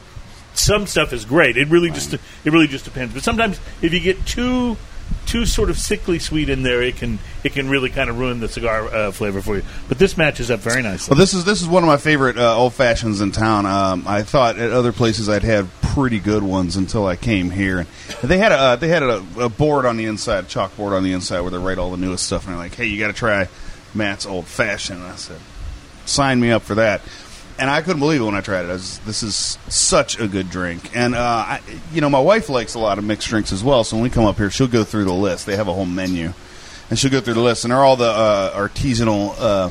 [0.53, 3.13] some stuff is great, it really just it really just depends.
[3.13, 4.77] But sometimes if you get too
[5.25, 8.39] too sort of sickly sweet in there, it can it can really kind of ruin
[8.39, 9.63] the cigar uh, flavor for you.
[9.87, 11.11] But this matches up very nicely.
[11.11, 13.65] Well, this is this is one of my favorite uh, old fashions in town.
[13.65, 17.79] Um, I thought at other places I'd had pretty good ones until I came here.
[17.79, 21.03] And they had a uh, they had a, a board on the inside, chalkboard on
[21.03, 22.45] the inside, where they write all the newest stuff.
[22.45, 23.47] And they're like, "Hey, you got to try
[23.93, 25.39] Matt's old fashioned." I said,
[26.05, 27.01] "Sign me up for that."
[27.61, 28.69] And I couldn't believe it when I tried it.
[28.69, 31.61] I was, this is such a good drink, and uh, I,
[31.93, 33.83] you know, my wife likes a lot of mixed drinks as well.
[33.83, 35.45] So when we come up here, she'll go through the list.
[35.45, 36.33] They have a whole menu,
[36.89, 39.69] and she'll go through the list, and they're all the uh, artisanal uh,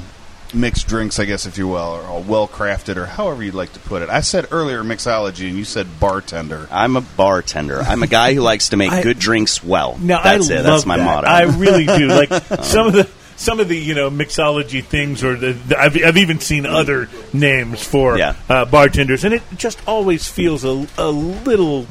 [0.54, 3.72] mixed drinks, I guess, if you will, or all well crafted, or however you'd like
[3.72, 4.08] to put it.
[4.08, 6.68] I said earlier mixology, and you said bartender.
[6.70, 7.80] I'm a bartender.
[7.80, 9.98] I'm a guy who likes to make I- good drinks well.
[9.98, 10.56] No, That's I it.
[10.58, 11.04] love That's my that.
[11.04, 11.26] motto.
[11.26, 12.06] I really do.
[12.06, 12.28] Like
[12.62, 16.16] some of the some of the you know mixology things, or the, the I've, I've
[16.18, 18.34] even seen other names for Yeah.
[18.48, 21.86] uh, bartenders, and it just always feels a, a little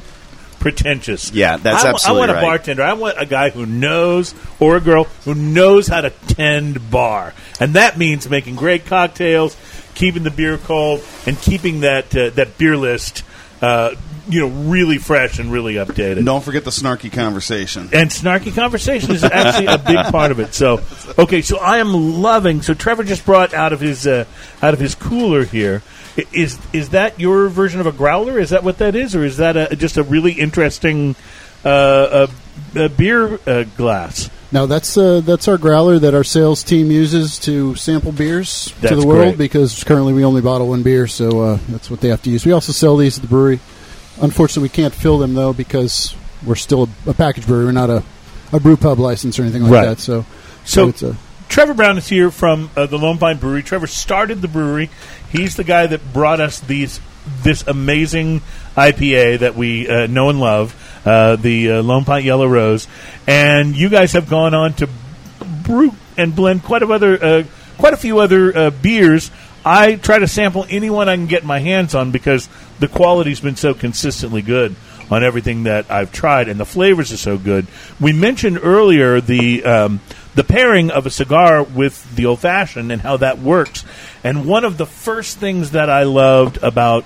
[0.60, 1.32] pretentious.
[1.32, 2.42] Yeah, that's I, absolutely I want a right.
[2.42, 2.82] bartender.
[2.84, 7.34] I want a guy who knows, or a girl who knows how to tend bar,
[7.58, 9.56] and that means making great cocktails,
[9.94, 13.24] keeping the beer cold and keeping that uh, that beer list,
[13.60, 13.94] uh,
[14.28, 16.18] you know, really fresh and really updated.
[16.18, 17.90] And don't forget the snarky conversation.
[17.92, 20.54] And snarky conversation is actually a big part of it.
[20.54, 20.80] So,
[21.18, 22.62] okay, so I am loving.
[22.62, 24.24] So Trevor just brought out of his uh,
[24.62, 25.82] out of his cooler here.
[26.32, 28.38] Is is that your version of a growler?
[28.38, 31.14] Is that what that is, or is that a, just a really interesting
[31.64, 32.26] uh, uh,
[32.76, 34.28] uh, beer uh, glass?
[34.52, 38.92] Now that's uh, that's our growler that our sales team uses to sample beers That's
[38.92, 39.38] to the world great.
[39.38, 42.44] because currently we only bottle one beer, so uh, that's what they have to use.
[42.44, 43.60] We also sell these at the brewery.
[44.22, 47.66] Unfortunately, we can't fill them though because we're still a, a package brewery.
[47.66, 48.02] We're not a,
[48.52, 49.84] a brew pub license or anything like Right.
[49.86, 50.00] that.
[50.00, 50.24] So,
[50.64, 51.16] So- it's a
[51.48, 53.64] Trevor Brown is here from uh, the Lone Pint Brewery.
[53.64, 54.88] Trevor started the brewery.
[55.32, 57.00] He's the guy that brought us these
[57.42, 58.40] this amazing
[58.76, 62.86] IPA that we uh, know and love, uh, the uh, Lone Pint Yellow Rose.
[63.26, 64.88] And you guys have gone on to
[65.64, 67.42] brew and blend quite a other uh,
[67.78, 69.32] quite a few other uh, beers.
[69.64, 72.48] I try to sample anyone I can get my hands on because
[72.80, 74.74] the quality's been so consistently good
[75.10, 77.66] on everything that I've tried, and the flavors are so good.
[78.00, 80.00] We mentioned earlier the um,
[80.34, 83.84] the pairing of a cigar with the old fashioned and how that works.
[84.24, 87.04] And one of the first things that I loved about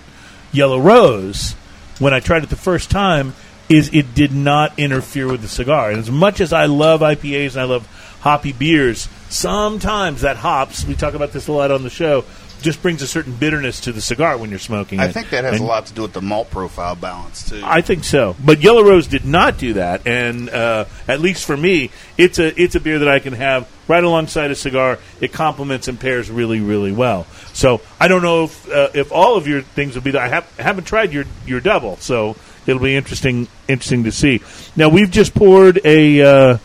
[0.52, 1.54] Yellow Rose
[1.98, 3.34] when I tried it the first time
[3.68, 5.90] is it did not interfere with the cigar.
[5.90, 7.86] And as much as I love IPAs and I love
[8.20, 12.24] hoppy beers, sometimes that hops, we talk about this a lot on the show,
[12.64, 15.12] just brings a certain bitterness to the cigar when you're smoking I it.
[15.12, 17.60] think that has And a lot to do with the malt profile balance too.
[17.62, 21.56] I think so, but Yellow Rose did not do that, and uh, at least for
[21.56, 24.98] me, it's a it's a beer that I can have right alongside a cigar.
[25.20, 27.26] It complements and pairs really, really well.
[27.52, 30.22] So I don't know if uh, if all of your things will be there.
[30.22, 34.40] I have, haven't tried your your double, so it'll be interesting interesting to see.
[34.74, 36.58] Now we've just poured a uh,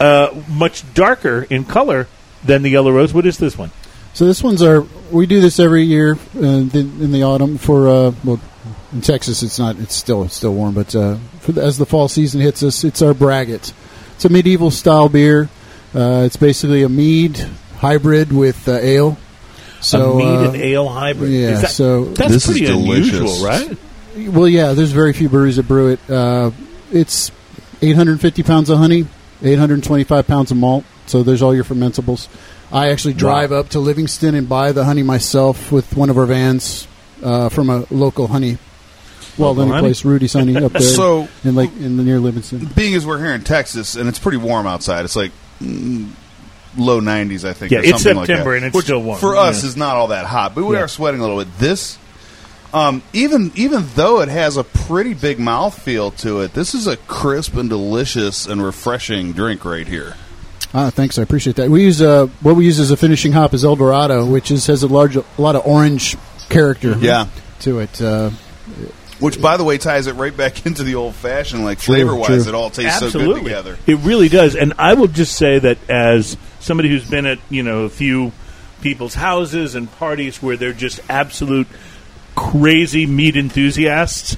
[0.00, 2.08] uh, much darker in color
[2.42, 3.14] than the Yellow Rose.
[3.14, 3.70] What is this one?
[4.14, 4.82] So this one's our.
[5.10, 8.40] We do this every year uh, in, in the autumn for uh, well,
[8.92, 9.76] in Texas it's not.
[9.78, 12.84] It's still it's still warm, but uh, for the, as the fall season hits us,
[12.84, 13.72] it's our braggot.
[14.14, 15.48] It's a medieval style beer.
[15.94, 17.36] Uh, it's basically a mead
[17.78, 19.16] hybrid with uh, ale.
[19.80, 21.30] So a mead uh, and ale hybrid.
[21.32, 23.18] yeah, Is that- so- that's This is pretty delicious.
[23.18, 23.76] unusual, right?
[24.32, 26.10] Well, yeah, there's very few breweries that brew it.
[26.10, 26.50] Uh,
[26.92, 27.30] it's
[27.80, 29.06] 850 pounds of honey,
[29.42, 30.84] 825 pounds of malt.
[31.06, 32.28] So there's all your fermentables.
[32.72, 36.26] I actually drive up to Livingston and buy the honey myself with one of our
[36.26, 36.88] vans
[37.22, 38.58] uh, from a local honey.
[39.38, 39.82] Well, Local any honey?
[39.88, 42.66] place, Rudy's Honey up there So- in like in the near Livingston.
[42.74, 46.10] Being as we're here in Texas and it's pretty warm outside, it's like mm,
[46.76, 47.72] low 90s, I think.
[47.72, 49.68] Yeah, or it's something like September that, and it's which still warm, For us, yeah.
[49.70, 50.82] is not all that hot, but we Yeah.
[50.82, 51.58] are sweating a little bit.
[51.58, 51.96] This,
[52.74, 56.96] um, even even though it has a pretty big mouthfeel to it, this is a
[56.98, 60.14] crisp and delicious and refreshing drink right here.
[60.74, 61.68] Ah, thanks, I appreciate that.
[61.70, 64.66] We use uh, what we use as a finishing hop is El Dorado, which is
[64.68, 66.16] has a large a lot of orange
[66.48, 67.26] character Yeah.
[67.60, 68.00] to it.
[68.00, 68.30] Uh,
[69.20, 72.44] Which, by the way, ties it right back into the old fashioned, like flavor wise,
[72.44, 72.52] true.
[72.52, 73.34] it all tastes so Absolutely.
[73.34, 73.78] good together.
[73.86, 74.56] It really does.
[74.56, 78.32] And I will just say that as somebody who's been at, you know, a few
[78.80, 81.68] people's houses and parties where they're just absolute
[82.34, 84.36] crazy mead enthusiasts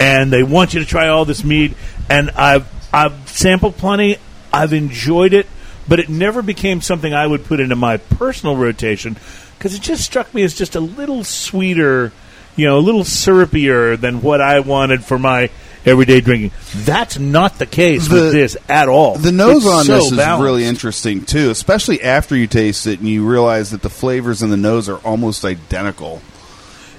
[0.00, 1.74] and they want you to try all this mead
[2.10, 4.16] and I've I've sampled plenty,
[4.52, 5.46] I've enjoyed it,
[5.88, 9.16] but it never became something I would put into my personal rotation
[9.56, 12.12] because it just struck me as just a little sweeter,
[12.56, 15.50] you know, a little syrupier than what I wanted for my
[15.86, 16.50] everyday drinking.
[16.74, 19.16] That's not the case The- with this at all.
[19.16, 20.44] The nose It's on so this is balanced.
[20.44, 24.50] really interesting too, especially after you taste it and you realize that the flavors in
[24.50, 26.20] the nose are almost identical.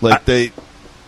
[0.02, 0.52] Like they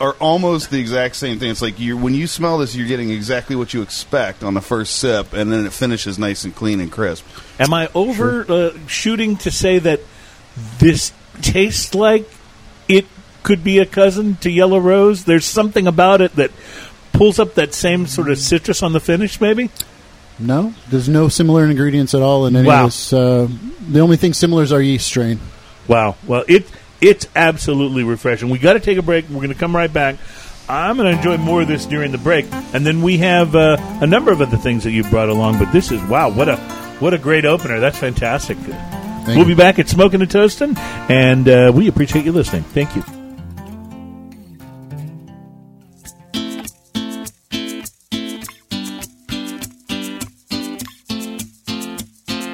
[0.01, 1.51] are almost the exact same thing.
[1.51, 4.61] It's like you when you smell this, you're getting exactly what you expect on the
[4.61, 7.23] first sip, and then it finishes nice and clean and crisp.
[7.59, 9.99] Am I over uh, shooting to say that
[10.79, 12.27] this tastes like
[12.87, 13.05] it
[13.43, 15.23] could be a cousin to Yellow Rose?
[15.25, 16.51] There's something about it that
[17.13, 19.69] pulls up that same sort of citrus on the finish, maybe.
[20.39, 22.85] no, there's no similar ingredients at all in any Wow.
[22.85, 23.13] of this.
[23.13, 23.47] Uh,
[23.89, 25.39] the only thing similar is our yeast strain.
[25.87, 26.15] Wow.
[26.25, 26.65] Well, it
[27.01, 28.49] it's absolutely refreshing.
[28.49, 29.27] We got to take a break.
[29.27, 30.15] We're going to come right back.
[30.69, 33.75] I'm going to enjoy more of this during the break, and then we have uh,
[33.99, 35.59] a number of other things that you brought along.
[35.59, 36.57] But this is wow, what a
[36.99, 37.79] what a great opener!
[37.79, 38.57] That's fantastic.
[39.27, 39.45] we'll you.
[39.45, 42.63] be back at Smoking and Toasting, and uh, we appreciate you listening.
[42.63, 43.03] Thank you.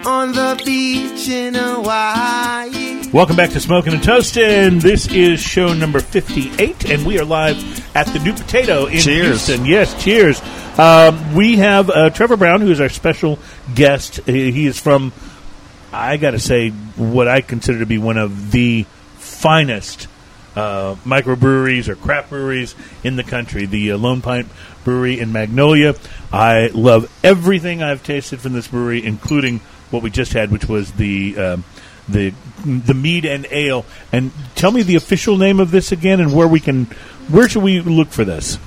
[0.07, 1.66] on the beach in Hawaii.
[3.13, 4.79] Welcome back to Smoking and Toasting.
[4.79, 7.57] This is show number 58, and we are live
[7.95, 9.47] at the New Potato in Cheers.
[9.47, 9.65] Houston.
[9.65, 10.41] Yes, cheers.
[10.77, 13.39] Um, we have uh, Trevor Brown, who is our special
[13.73, 14.17] guest.
[14.25, 15.13] He is from,
[15.93, 20.09] I got to say, what I consider to be one of the finest
[20.57, 23.67] uh, microbreweries or craft breweries in the country.
[23.67, 24.49] The uh, Lone Pint
[24.83, 25.95] Brewery in Magnolia.
[26.33, 29.59] I love everything I've tasted from this brewery, including
[29.91, 31.63] what we just had, which was the um,
[32.09, 32.33] the
[32.65, 33.85] the mead and ale.
[34.11, 36.85] And tell me the official name of this again, and where we can
[37.29, 38.57] where should we look for this?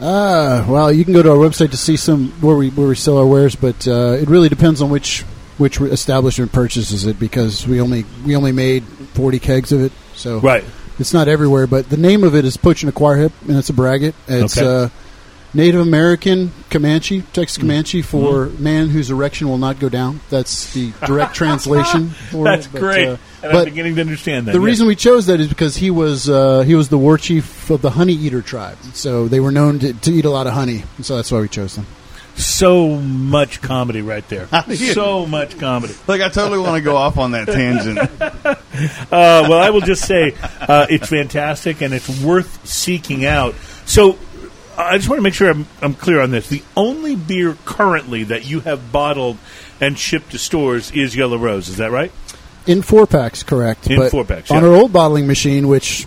[0.00, 2.94] Uh, well, you can go to our website to see some where we where we
[2.94, 5.22] sell our wares, but uh, it really depends on which
[5.56, 8.84] which establishment purchases it because we only we only made
[9.14, 10.64] forty kegs of it, so Right.
[10.98, 14.14] It's not everywhere, but the name of it is Pochanaquarhip, and it's a braggot.
[14.28, 14.66] It's Okay.
[14.84, 14.88] uh,
[15.56, 17.32] Native American Comanche, Mm.
[17.32, 20.20] Texas Comanche for man whose erection will not go down.
[20.28, 22.10] That's the direct translation.
[22.10, 23.08] For That's it, but, great.
[23.08, 24.52] uh, and I'm but beginning to understand that.
[24.52, 24.66] the yes.
[24.66, 27.80] reason we chose that is because he was uh, he was the war chief of
[27.82, 30.84] the honey eater tribe, so they were known to, to eat a lot of honey,
[31.00, 31.86] so that's why we chose them.
[32.34, 34.46] so much comedy right there.
[34.92, 35.94] so much comedy.
[36.06, 37.98] Like I totally want to go off on that tangent.
[39.10, 43.54] Uh, well, I will just say uh, it's fantastic and it's worth seeking out.
[43.86, 44.18] So
[44.78, 46.48] I just want to make sure I'm, I'm clear on this.
[46.48, 49.38] The only beer currently that you have bottled
[49.80, 51.68] and shipped to stores is Yellow Rose.
[51.68, 52.12] Is that right?
[52.66, 53.88] In four packs, correct?
[53.88, 54.68] In but four packs, On yeah.
[54.68, 56.06] our old bottling machine, which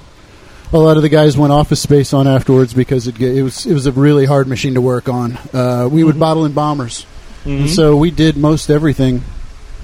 [0.73, 3.73] a lot of the guys went office space on afterwards because it, it was it
[3.73, 5.38] was a really hard machine to work on.
[5.53, 6.05] Uh, we Mm-hmm.
[6.08, 7.05] would bottle in bombers,
[7.45, 9.23] and so we did most everything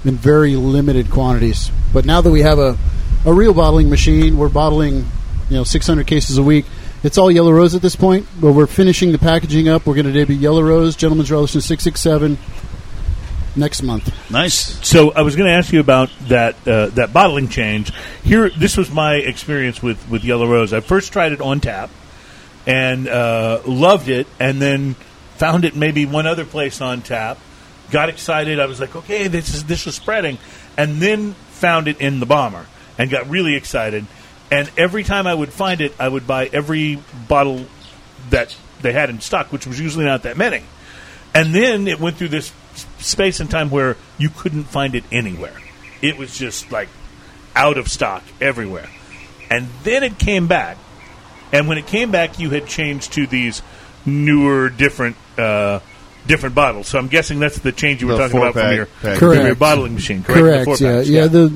[0.04, 1.70] in very limited quantities.
[1.92, 2.76] But now that we have a
[3.24, 5.06] a real bottling machine, we're bottling
[5.48, 6.66] you know 600 cases a week.
[7.02, 9.86] It's all Yellow Rose at this point, but we're finishing the packaging up.
[9.86, 12.38] We're going to debut Yellow Rose, Gentleman's Relish, and 667
[13.54, 14.30] next month.
[14.30, 14.86] Nice.
[14.86, 17.92] So I was going to ask you about that uh, that bottling change.
[18.22, 20.72] Here, this was my experience with with Yellow Rose.
[20.72, 21.90] I first tried it on tap
[22.66, 24.94] and uh, loved it, and then
[25.36, 27.38] found it maybe one other place on tap.
[27.90, 28.58] Got excited.
[28.58, 30.38] I was like, okay, this is this is spreading,
[30.76, 32.66] and then found it in the bomber
[32.98, 34.06] and got really excited.
[34.50, 37.66] And every time I would find it, I would buy every bottle
[38.30, 40.62] that they had in stock, which was usually not that many.
[41.34, 42.52] And then it went through this
[42.98, 45.56] space and time where you couldn't find it anywhere.
[46.02, 46.88] It was just like
[47.54, 48.88] out of stock everywhere.
[49.50, 50.76] And then it came back.
[51.52, 53.62] And when it came back, you had changed to these
[54.04, 55.80] newer, different, uh,
[56.26, 56.88] different bottles.
[56.88, 59.18] So I'm guessing that's the change you were The talking about from four-pack your, pack.
[59.18, 60.22] from your bottling machine.
[60.22, 60.40] Correct.
[60.40, 60.80] Correct.
[60.80, 61.26] Yeah, four-packs, yeah.
[61.28, 61.48] The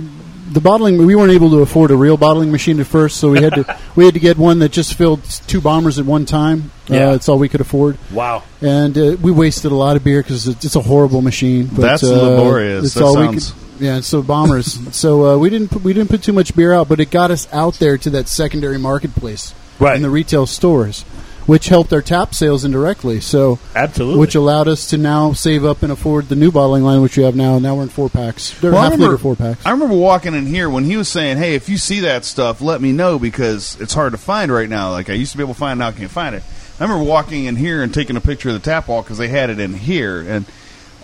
[0.50, 3.40] the bottling we weren't able to afford a real bottling machine at first, so we
[3.40, 6.70] had to we had to get one that just filled two bombers at one time.
[6.88, 7.08] Yeah.
[7.08, 8.42] Uh, that's all we could afford, wow.
[8.60, 11.66] and uh, we wasted a lot of beer because it's, it's a horrible machine.
[11.66, 12.84] But, That's uh, laborious.
[12.86, 13.66] It's That all sounds- we could.
[13.80, 14.94] Yeah, so bombers.
[14.96, 17.30] so uh, we didn't put, we didn't put too much beer out, but it got
[17.30, 19.96] us out there to that secondary marketplace Right.
[19.96, 21.04] in the retail stores,
[21.46, 23.20] which helped our tap sales indirectly.
[23.20, 24.20] So Absolutely.
[24.20, 27.24] which allowed us to now save up and afford the new bottling line, which we
[27.24, 27.59] have now.
[27.59, 28.59] Now we're in four packs.
[28.61, 29.64] They're Well, I half remember, liter four packs.
[29.66, 32.61] I remember walking in here when he was saying, "Hey, if you see that stuff,
[32.61, 34.90] let me know because it's hard to find right now.
[34.90, 36.42] Like I used to be able to find, now I can't find it."
[36.79, 39.29] I remember walking in here and taking a picture of the tap wall because they
[39.29, 40.46] had it in here, and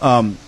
[0.00, 0.38] um,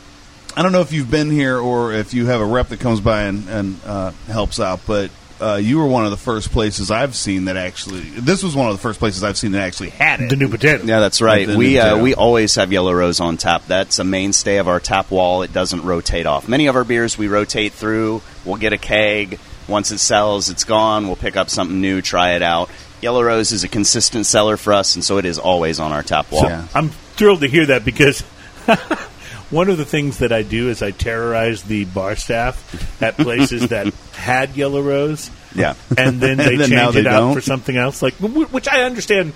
[0.57, 3.01] I don't know if you've been here or if you have a rep that comes
[3.01, 5.11] by and, and uh, helps out, but.
[5.40, 8.01] Uh, you were one of the first places I've seen that actually.
[8.01, 10.31] This was one of the first places I've seen that actually had it.
[10.31, 10.85] the new potato.
[10.85, 11.46] Yeah, that's right.
[11.46, 13.66] Like the We uh, we always have Yellow Rose on tap.
[13.66, 15.42] That's a mainstay of our tap wall.
[15.42, 16.48] It doesn't rotate off.
[16.48, 18.22] Many of our beers we rotate through.
[18.44, 19.38] We'll get a keg.
[19.68, 21.07] Once it sells, it's gone.
[21.07, 22.70] We'll pick up something new, try it out.
[23.03, 26.03] Yellow Rose is a consistent seller for us, and so it is always on our
[26.03, 26.44] tap wall.
[26.44, 26.66] Yeah.
[26.74, 28.20] I'm thrilled to hear that because
[29.51, 33.68] one of the things that I do is I terrorize the bar staff at places
[33.68, 33.92] that
[34.28, 35.74] had Yellow Rose, Yeah.
[35.96, 37.34] and then they And then change they it out don't?
[37.34, 38.02] for something else.
[38.02, 39.32] Like, which I understand,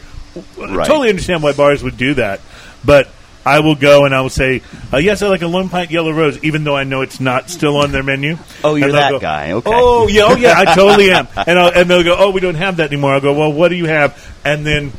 [0.57, 0.87] Right.
[0.87, 2.41] totally understand why bars would do that,
[2.85, 3.09] but.
[3.45, 6.13] I will go and I will say, uh, yes, I like a lone pint yellow
[6.13, 8.39] rose, even though I know it's not still on their menu.
[8.63, 9.51] Oh, you're that go, guy.
[9.51, 9.69] Okay.
[9.69, 11.27] Oh, yeah, oh, yeah, I totally am.
[11.35, 13.15] And, I'll, and they'll go, oh, we don't have that anymore.
[13.15, 14.15] I'll go, well, what do you have?
[14.45, 14.93] And then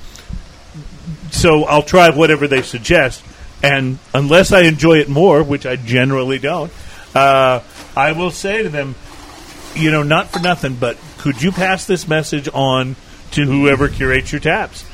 [1.32, 3.24] so I'll try whatever they suggest,
[3.64, 6.70] and unless I enjoy it more, which I generally don't,
[7.16, 7.62] uh,
[7.96, 8.96] I will say to them,
[9.76, 12.96] you know, not for nothing, but could you pass this message on
[13.32, 14.86] to whoever curates your taps?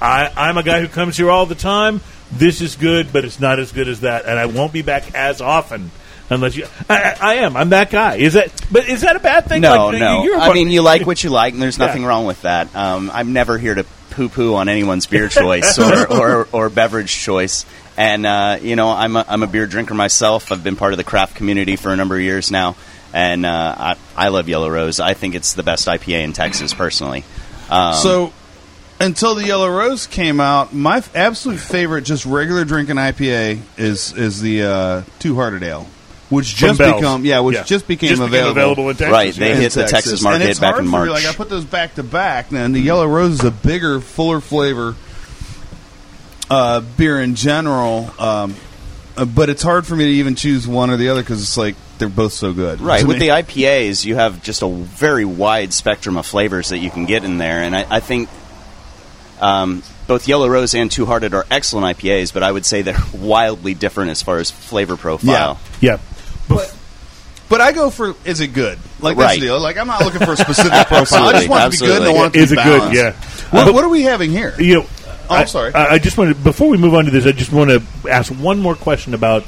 [0.00, 2.00] I, I'm a guy who comes here all the time.
[2.32, 5.14] This is good, but it's not as good as that, and I won't be back
[5.14, 5.90] as often
[6.30, 6.66] unless you.
[6.90, 7.56] I, I am.
[7.56, 8.16] I'm that guy.
[8.16, 8.50] Is that?
[8.72, 9.60] But is that a bad thing?
[9.60, 10.24] No, Like, no.
[10.24, 11.86] you're I mean, you like what you like, and there's Yeah.
[11.86, 12.74] nothing wrong with that.
[12.74, 17.66] Um, I'm never here to poo-poo on anyone's beer choice or, or, or beverage choice.
[17.96, 20.50] And uh, you know, I'm a, I'm a beer drinker myself.
[20.50, 22.74] I've been part of the craft community for a number of years now,
[23.14, 25.00] and uh, I, I love Yellow Rose.
[25.00, 27.24] I think it's the best IPA in Texas, personally.
[27.70, 28.32] Um, So
[29.00, 34.12] until the Yellow Rose came out, my f- absolute favorite, just regular drinking IPA, is
[34.12, 35.86] is the uh, Two Hearted Ale,
[36.28, 37.00] which just Bell's.
[37.00, 37.62] become yeah, which Yeah.
[37.64, 38.60] just became Just became available.
[38.60, 39.12] available in Texas.
[39.12, 39.54] Right, they yeah.
[39.56, 41.22] in hit the Texas market and it's back hard in for me, March.
[41.24, 44.40] Like I put those back to back, and the Yellow Rose is a bigger, fuller
[44.40, 44.94] flavor
[46.50, 48.10] uh, beer in general.
[48.18, 48.54] Um,
[49.16, 51.56] uh, but it's hard for me to even choose one or the other because it's
[51.56, 52.80] like they're both so good.
[52.80, 53.04] Right.
[53.06, 53.26] With me.
[53.26, 57.24] the IPAs, you have just a very wide spectrum of flavors that you can get
[57.24, 58.28] in there, and I, I think
[59.40, 62.96] um, both Yellow Rose and Two Hearted are excellent IPAs, but I would say they're
[63.14, 65.58] wildly different as far as flavor profile.
[65.80, 65.94] Yeah.
[65.96, 66.00] Yeah.
[66.48, 66.74] But,
[67.48, 68.78] but I go for is it good?
[69.00, 69.40] Like that's Right.
[69.40, 69.60] the deal.
[69.60, 71.28] Like I'm not looking for a specific profile.
[71.28, 72.14] I just Absolutely, want it to be good and I absolutely.
[72.20, 72.94] want it to Is be it good?
[72.94, 73.12] Yeah.
[73.50, 74.54] What, But- what are we having here?
[74.58, 74.86] you know,
[75.30, 75.72] Oh, I'm sorry.
[75.72, 77.82] I, I just want to before we move on to this, I just want to
[78.10, 79.44] ask one more question about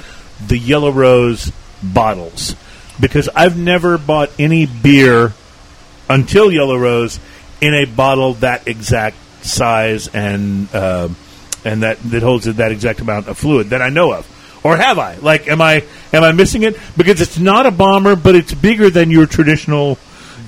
[0.47, 1.53] the Yellow Rose
[1.92, 2.55] bottles
[3.01, 5.33] because I've never bought any beer
[6.09, 7.18] until Yellow Rose
[7.61, 11.09] in a bottle that exact size and uh,
[11.64, 14.27] and that that holds that exact amount of fluid that I know of.
[14.64, 15.16] Or have I?
[15.16, 16.77] Like, am I am I missing it?
[16.96, 19.99] Because it's not a bomber, but it's bigger than your traditional.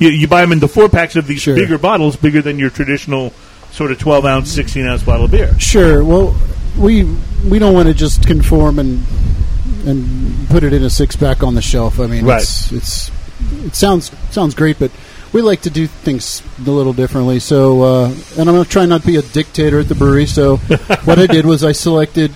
[0.01, 1.55] You, you buy them in the four packs of these Sure.
[1.57, 3.33] bigger bottles, bigger than your traditional
[3.73, 5.59] sort of twelve ounce, sixteen ounce bottle of beer.
[5.61, 6.03] Sure.
[6.05, 6.37] Well,
[6.77, 7.05] we
[7.49, 9.05] we don't want to just conform and
[9.87, 12.01] and put it in a six pack on the shelf.
[12.01, 12.43] I mean, Right.
[12.43, 13.11] it's, it's
[13.65, 14.91] it sounds sounds great, but
[15.33, 17.39] we like to do things a little differently.
[17.39, 18.05] So, uh,
[18.39, 20.27] and I'm going to try not to be a dictator at the brewery.
[20.27, 20.57] So,
[21.05, 22.33] what I did was I selected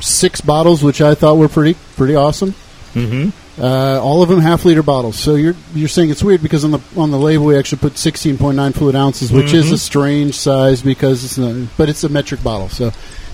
[0.00, 2.54] six bottles, which I thought were pretty pretty awesome.
[2.94, 3.30] Mm-hmm.
[3.62, 5.18] Uh, all of them half liter bottles.
[5.18, 7.94] So you're you're saying it's weird because on the on the label we actually put
[7.94, 12.42] 16.9 fluid ounces, which is a strange size because it's not, but it's a metric
[12.42, 12.68] bottle.
[12.70, 12.92] So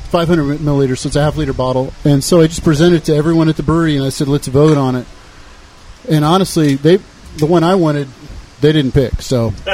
[0.08, 1.92] 500 milliliters, so it's a half liter bottle.
[2.04, 4.76] And so I just presented to everyone at the brewery, and I said, let's vote
[4.76, 5.06] on it.
[6.08, 6.98] And honestly, they
[7.36, 8.08] the one I wanted,
[8.60, 9.20] they didn't pick.
[9.22, 9.50] So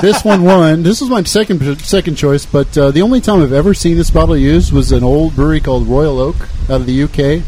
[0.00, 0.82] this one won.
[0.82, 4.10] This was my second second choice, but uh, the only time I've ever seen this
[4.10, 6.36] bottle used was an old brewery called Royal Oak
[6.70, 7.44] out of the UK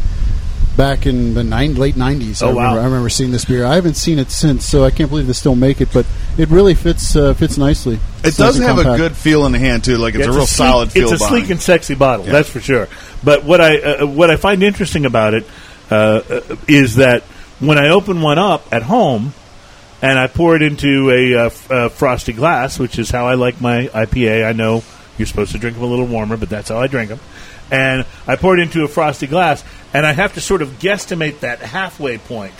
[0.77, 2.41] back in the nine, late 90s.
[2.41, 2.59] Oh, I, wow.
[2.61, 3.65] remember, I remember seeing this beer.
[3.65, 6.05] I haven't seen it since, so I can't believe they still make it, but
[6.37, 7.95] it really fits uh, fits nicely.
[7.95, 9.97] It It's does nice and have a good feel in the hand too.
[9.97, 11.11] Like it's Yeah, a real sleek- solid feel.
[11.11, 11.41] It's a behind.
[11.41, 12.87] sleek and sexy bottle, that's for sure.
[13.23, 15.45] But what I uh, what I find interesting about it
[15.91, 15.95] uh,
[16.29, 17.23] uh, is that
[17.59, 19.33] when I open one up at home
[20.01, 23.33] and I pour it into a, uh, f- uh, frosty glass, which is how I
[23.33, 24.45] like my IPA.
[24.47, 24.83] I know
[25.17, 27.19] you're supposed to drink them a little warmer, but that's how I drink them.
[27.71, 29.63] And I pour it into a frosty glass,
[29.97, 32.53] and I have to sort of guesstimate that halfway point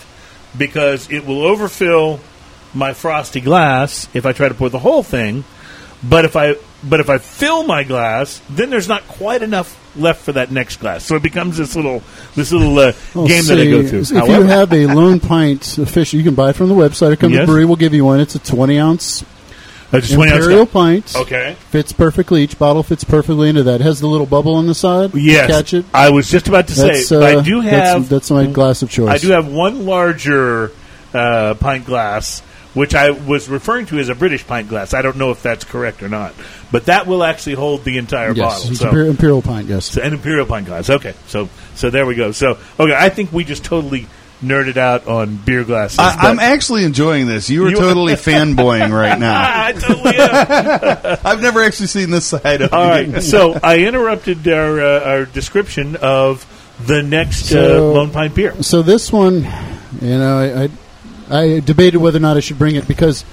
[0.58, 2.20] because it will overfill
[2.74, 5.44] my frosty glass if I try to pour the whole thing.
[6.02, 10.22] But if I but if I fill my glass, then there's not quite enough left
[10.22, 11.04] for that next glass.
[11.04, 12.02] So it becomes this little
[12.36, 14.20] this little uh, Well, game that I go see, through.
[14.20, 17.16] If you have a lone pint official, you can buy it from the website or
[17.18, 17.44] come to Yes.
[17.44, 17.66] the brewery.
[17.66, 18.20] We'll give you one.
[18.20, 19.24] It's a 20 ounce
[19.92, 20.74] just 20 ounce imperial cup.
[20.74, 21.16] pint.
[21.16, 21.56] Okay.
[21.70, 22.44] Fits perfectly.
[22.44, 23.82] Each bottle fits perfectly into that.
[23.82, 25.14] It has the little bubble on the side.
[25.16, 25.86] Yes, Catch it.
[25.94, 28.82] I was just about to That's, say uh, I do that's- have That's, my glass
[28.82, 29.10] of choice.
[29.10, 30.72] I do have one larger
[31.14, 32.42] uh, pint glass,
[32.74, 34.94] which I was referring to as a British pint glass.
[34.94, 36.34] I don't know if that's correct or not,
[36.72, 38.72] but that will actually hold the entire Yes, bottle.
[38.72, 39.68] it's So, imperial, imperial pint.
[39.68, 39.86] Yes.
[39.86, 40.90] so an imperial pint glass.
[40.90, 42.32] Okay, so so there we go.
[42.34, 44.08] So okay, I think we just totally
[44.44, 45.98] nerded out on beer glasses.
[46.00, 47.50] I, I'm actually enjoying this.
[47.50, 49.42] You are You- totally fanboying right now.
[49.66, 51.18] I totally am.
[51.26, 53.14] I've never actually seen this side of All you.
[53.14, 56.46] right, so I interrupted our uh, our description of
[56.86, 58.62] the next So- uh, Lone Pint beer.
[58.64, 59.36] So this one,
[60.02, 60.70] you know, I, I
[61.56, 63.26] I debated whether or not I should bring it because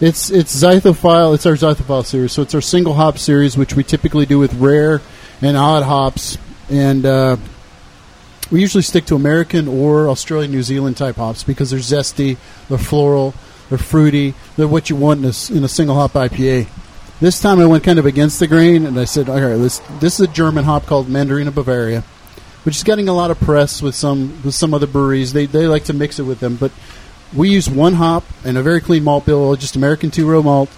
[0.00, 1.34] it's it's Zythophile.
[1.34, 4.54] It's our Zythophile series, so it's our single hop series, which we typically do with
[4.54, 5.00] rare
[5.42, 6.38] and odd hops,
[6.70, 7.36] and uh,
[8.50, 12.36] we usually stick to American or Australian, New Zealand type hops because they're zesty,
[12.68, 13.34] they're floral,
[13.68, 16.68] they're fruity, they're what you want in a, in a single hop IPA.
[17.20, 19.78] This time I went kind of against the grain, and I said, "All right, let's,
[20.00, 22.02] this is a German hop called Mandarina Bavaria."
[22.64, 25.32] which is getting a lot of press with some with some other breweries.
[25.32, 26.72] They they like to mix it with them, but
[27.34, 30.70] we use one hop and a very clean malt bill, just American two row malt.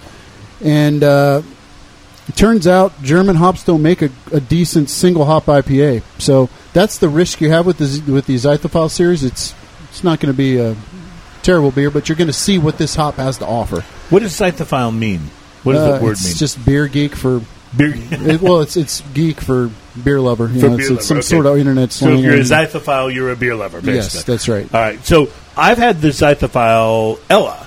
[0.62, 1.42] And uh,
[2.28, 6.02] it turns out German hops don't make a, a decent single hop IPA.
[6.18, 9.24] So that's the risk you have with the with the Zythophile series.
[9.24, 9.54] It's
[9.88, 10.76] it's not going to be a
[11.42, 13.80] terrible beer, but you're going to see what this hop has to offer.
[14.10, 15.30] What does Zythophile mean?
[15.62, 16.30] What does Uh, that word it's mean?
[16.32, 17.40] It's just beer geek for
[17.76, 17.92] beer.
[18.10, 19.70] it, well, it's it's geek for
[20.02, 20.48] beer lover.
[20.48, 21.44] You For know, beer it's, it's lover, some okay.
[21.44, 22.18] sort of internet so slang.
[22.18, 23.94] if you're a zythophile, you're a beer lover, basically.
[24.18, 24.74] yes, that's right.
[24.74, 25.02] All right.
[25.04, 27.66] So I've had the zythophile Ella,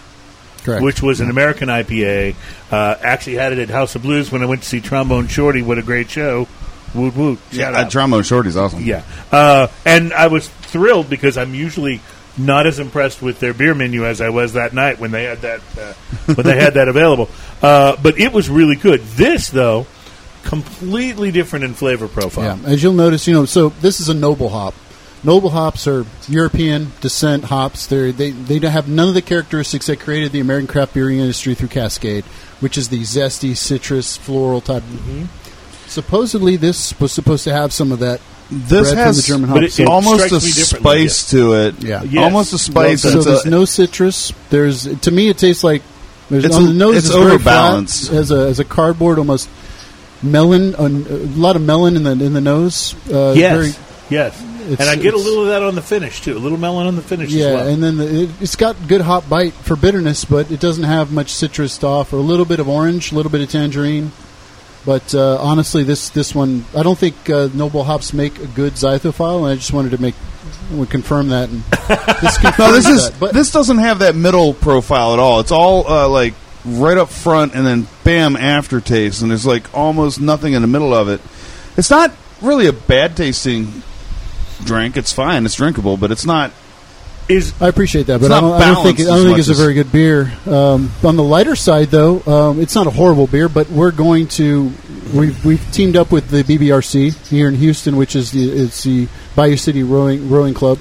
[0.63, 0.83] Correct.
[0.83, 2.35] which was an American IPA.
[2.71, 5.61] Uh, actually had it at House of Blues when I went to see Trombone Shorty.
[5.61, 6.47] What a great show!
[6.97, 7.39] Woot woot!
[7.51, 7.91] Yeah, Shout that out.
[7.91, 8.83] Trombone Shorty's awesome.
[8.83, 12.01] Yeah, uh, and I was thrilled because I'm usually
[12.37, 15.39] not as impressed with their beer menu as I was that night when they had
[15.39, 15.93] that uh,
[16.33, 17.29] when they had that available.
[17.61, 19.01] Uh, but it was really good.
[19.01, 19.87] This though,
[20.43, 22.57] completely different in flavor profile.
[22.57, 24.73] Yeah, as you'll notice, you know, so this is a noble hop.
[25.23, 27.87] Noble hops are European descent hops.
[27.87, 31.09] They're, they they don't have none of the characteristics that created the American craft beer
[31.09, 32.23] industry through Cascade,
[32.59, 34.83] which is the zesty citrus floral type.
[34.83, 35.25] Mm-hmm.
[35.87, 38.19] Supposedly, this was supposed to have some of that.
[38.49, 39.79] This bred has from the German but hops.
[39.79, 41.75] it- it almost a strikes me differently, spice to it.
[41.83, 42.03] Yeah.
[42.03, 42.23] Yes.
[42.23, 43.01] almost a spice.
[43.01, 44.31] so it's there's a- no citrus.
[44.49, 45.81] There's to me it tastes like
[46.29, 46.95] there's It's on a- the nose.
[46.97, 48.07] it's it's very overbalanced.
[48.09, 49.49] flat, as a as a cardboard almost
[50.23, 50.75] melon.
[50.77, 50.89] A, a
[51.37, 52.95] lot of melon in the in the nose.
[53.11, 53.73] Uh, Yes, very-
[54.09, 54.33] yes.
[54.69, 56.37] It's- And I get a it's- little of that on the finish too.
[56.37, 57.67] A little melon on the finish yeah, as well.
[57.69, 61.11] and then the, it, it's got good hop bite for bitterness, but it doesn't have
[61.11, 62.17] much citrus to offer.
[62.17, 64.11] A little bit of orange, a little bit of tangerine.
[64.87, 68.71] But uh, honestly, this this one, I don't think uh, Noble Hops make a good
[68.71, 70.15] Zythophile, and I just wanted to make
[70.71, 71.49] would confirm that.
[71.49, 71.61] And
[72.21, 73.19] this no, this is that.
[73.19, 75.41] But this doesn't have that middle profile at all.
[75.41, 80.21] It's all uh, like right up front and then bam aftertaste, and there's like almost
[80.21, 81.19] nothing in the middle of it.
[81.75, 83.83] It's not really a bad tasting
[84.63, 84.95] drink.
[84.95, 85.45] It's fine.
[85.45, 86.53] It's drinkable, but it's not.
[87.29, 89.49] Is I appreciate that, but I don't, I don't think I don't think much it's
[89.49, 90.31] a very good beer.
[90.45, 93.49] Um, on the lighter side, though, um, it's not a horrible beer.
[93.49, 94.71] But we're going to
[95.13, 99.07] we've we've teamed up with the BBRC here in Houston, which is the it's the
[99.35, 100.79] Bayou City Rowing Rowing Club,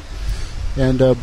[0.76, 1.14] and uh,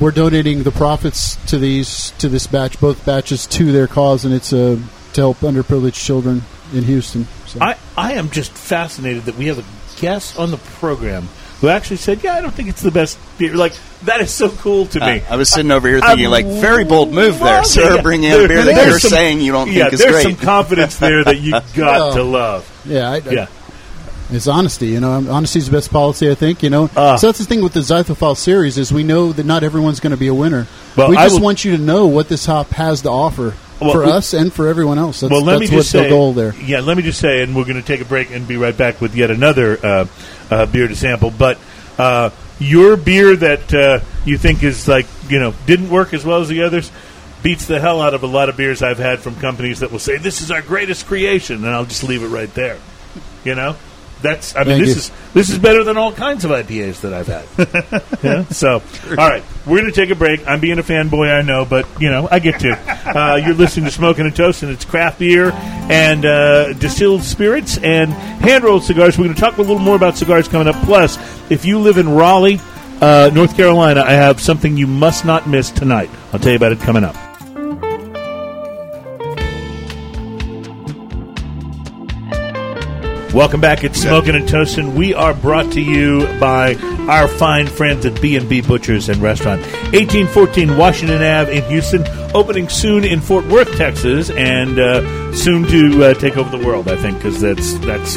[0.00, 4.34] we're donating the profits to these to this batch, both batches, to their cause, and
[4.34, 4.78] it's uh,
[5.12, 7.26] to help underprivileged children in Houston.
[7.46, 7.60] So.
[7.60, 11.28] I, I am just fascinated that we have a guest on the program
[11.62, 13.72] who actually said, "Yeah, I don't think it's the best beer." Like
[14.04, 15.20] that is so cool to me.
[15.20, 17.98] Uh, I was sitting over here I thinking, like, very bold move there, love sir,
[17.98, 18.02] it.
[18.02, 20.10] bringing in a beer that you're some- saying you don't yeah, think is great.
[20.12, 22.82] there's some confidence there that you got Well, to love.
[22.84, 23.46] Yeah, I, Yeah.
[24.30, 25.10] It's honesty, you know.
[25.30, 26.62] Honesty is the best policy, I think.
[26.62, 27.16] You know, Ah.
[27.16, 30.12] so that's the thing with the Zythophile series is we know that not everyone's going
[30.12, 30.66] to be a winner.
[30.96, 33.92] Well, we just will- want you to know what this hop has to offer Well,
[33.92, 35.20] for we- us and for everyone else.
[35.20, 36.54] That's, well, let that's me what's just say, the goal there.
[36.64, 38.74] Yeah, let me just say, and we're going to take a break and be right
[38.76, 40.06] back with yet another uh,
[40.52, 41.30] uh, beer to sample.
[41.30, 41.58] But
[41.98, 46.40] uh, your beer that uh, you think is like you know didn't work as well
[46.40, 46.90] as the others
[47.42, 49.98] beats the hell out of a lot of beers I've had from companies that will
[49.98, 52.78] say this is our greatest creation, and I'll just leave it right there.
[53.44, 53.76] You know.
[54.22, 54.54] That's.
[54.56, 54.94] I mean, Thank this you.
[54.96, 58.02] is this is better than all kinds of IPAs that I've had.
[58.22, 58.44] Yeah?
[58.44, 58.74] So,
[59.10, 60.46] all right, we're going to take a break.
[60.46, 62.78] I'm being a fanboy, I know, but you know, I get to.
[63.12, 67.76] Uh, you're listening to Smoking and Toast, and it's craft beer and uh, distilled spirits
[67.78, 69.18] and hand rolled cigars.
[69.18, 70.76] We're going to talk a little more about cigars coming up.
[70.84, 71.18] Plus,
[71.50, 72.60] if you live in Raleigh,
[73.02, 76.08] uh, North Carolina, I have something you must not miss tonight.
[76.32, 77.16] I'll tell you about it coming up.
[83.34, 83.82] Welcome back.
[83.82, 84.94] It's Smoking and Toasting.
[84.94, 86.74] We are brought to you by
[87.08, 89.62] our fine friends at B&B Butchers and Restaurant.
[89.94, 92.04] 1814 Washington Ave in Houston.
[92.34, 96.88] Opening soon in Fort Worth, Texas, and uh, soon to uh, take over the world,
[96.88, 98.16] I think, because that's, that's,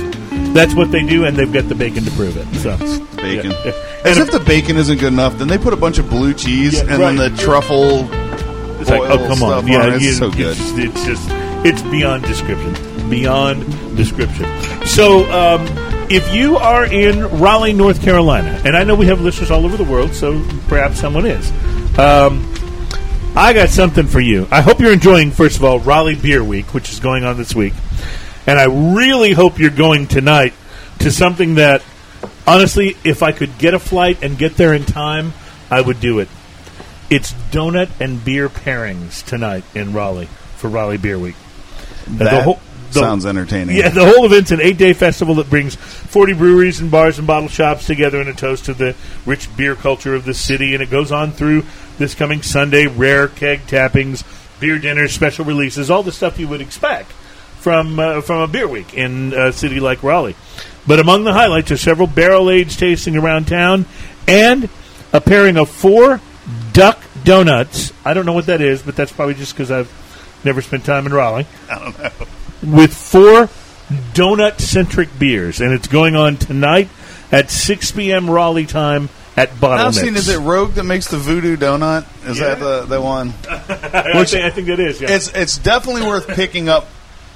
[0.53, 2.45] that's what they do, and they've got the bacon to prove it.
[2.59, 2.75] So,
[3.15, 3.51] Bacon.
[3.51, 3.71] Yeah.
[4.03, 6.73] As if the bacon isn't good enough, then they put a bunch of blue cheese
[6.73, 7.15] Yeah, and right.
[7.17, 8.07] then the truffle.
[8.81, 9.63] It's like, oh, come on.
[9.63, 9.95] stuff Yeah, on it.
[9.95, 10.57] It's you- so good.
[10.59, 11.29] It's, it's just,
[11.65, 13.09] it's beyond description.
[13.09, 14.45] Beyond description.
[14.85, 15.65] So, um,
[16.11, 19.75] if you are in Raleigh, North Carolina, and I know we have listeners all over
[19.75, 21.49] the world, so perhaps someone is.
[21.97, 22.53] Um,
[23.35, 24.47] I got something for you.
[24.51, 27.55] I hope you're enjoying, first of all, Raleigh Beer Week, which is going on this
[27.55, 27.73] week.
[28.45, 30.53] And I really hope you're going tonight
[30.99, 31.81] to something that,
[32.45, 35.33] honestly, if I could get a flight and get there in time,
[35.71, 36.29] I would do it.
[37.09, 41.35] It's donut and beer pairings tonight in Raleigh for Raleigh Beer Week.
[42.07, 42.59] That whole-
[42.91, 43.75] the- sounds entertaining.
[43.75, 47.27] Yeah, the whole event's an eight day festival that brings 40 breweries and bars and
[47.27, 48.95] bottle shops together in a toast to the
[49.25, 50.73] rich beer culture of the city.
[50.73, 51.63] And it goes on through
[51.97, 54.23] this coming Sunday rare keg tappings,
[54.59, 57.11] beer dinners, special releases, all the stuff you would expect
[57.59, 60.35] from, uh, from a beer week in a city like Raleigh.
[60.87, 63.85] But among the highlights are several barrel aged tasting around town
[64.27, 64.69] and
[65.11, 66.21] a pairing of four
[66.73, 67.91] duck donuts.
[68.05, 69.89] I don't know what that is, but that's probably just because I've
[70.45, 72.75] never spent time in Raleigh I don't know.
[72.77, 73.49] with four
[74.13, 76.89] donut centric beers, and it's going on tonight
[77.31, 78.29] at 6 p.m.
[78.29, 80.15] Raleigh time at Bottle I've seen.
[80.15, 82.05] Is it Rogue that makes the Voodoo Donut?
[82.27, 82.55] Is Yeah.
[82.55, 83.29] that the the one?
[83.49, 85.01] I, think, I think that is.
[85.01, 85.11] Yeah.
[85.11, 86.87] It's it's definitely worth picking up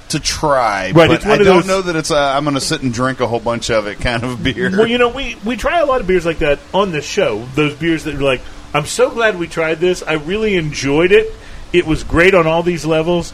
[0.08, 0.90] to try.
[0.92, 2.10] Right, but I don't those- know that it's.
[2.10, 4.70] A, I'm going to sit and drink a whole bunch of it kind of beer.
[4.70, 7.44] well, you know, we we try a lot of beers like that on this show.
[7.54, 8.40] Those beers that are like,
[8.72, 10.02] I'm so glad we tried this.
[10.02, 11.32] I really enjoyed it.
[11.72, 13.32] It was great on all these levels.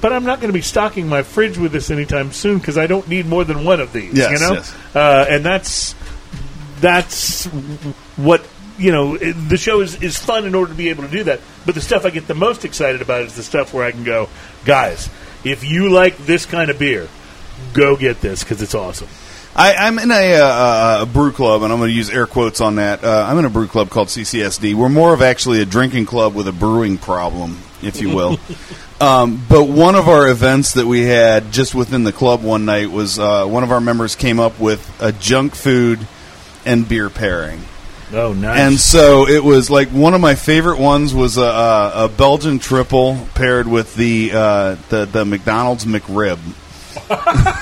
[0.00, 2.88] But I'm not going to be stocking my fridge with this anytime soon because I
[2.88, 4.14] don't need more than one of these.
[4.14, 4.74] Yes, you know, yes.
[4.96, 5.94] uh, and that's
[6.80, 7.44] that's
[8.16, 8.44] what
[8.78, 9.16] you know.
[9.16, 11.40] The show is is fun in order to be able to do that.
[11.64, 14.02] But the stuff I get the most excited about is the stuff where I can
[14.02, 14.28] go,
[14.64, 15.08] guys.
[15.44, 17.08] If you like this kind of beer,
[17.72, 19.08] go get this because it's awesome.
[19.54, 22.60] I, I'm in a, uh, a brew club, and I'm going to use air quotes
[22.60, 23.04] on that.
[23.04, 24.74] Uh, I'm in a brew club called CCSD.
[24.74, 28.38] We're more of actually a drinking club with a brewing problem, if you will.
[29.00, 32.90] um, but one of our events that we had just within the club one night
[32.90, 36.06] was uh, one of our members came up with a junk food
[36.64, 37.60] and beer pairing.
[38.12, 38.58] Oh, nice.
[38.58, 42.58] And so it was like one of my favorite ones was a, a, a Belgian
[42.58, 46.38] triple paired with the uh, the, the McDonald's McRib.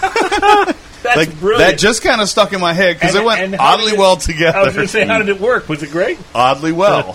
[1.14, 1.72] That's like brilliant.
[1.72, 4.58] that just kind of stuck in my head because it went oddly it- well together.
[4.58, 5.68] I was going to say, how did it work?
[5.68, 6.18] Was it great?
[6.34, 7.12] oddly well.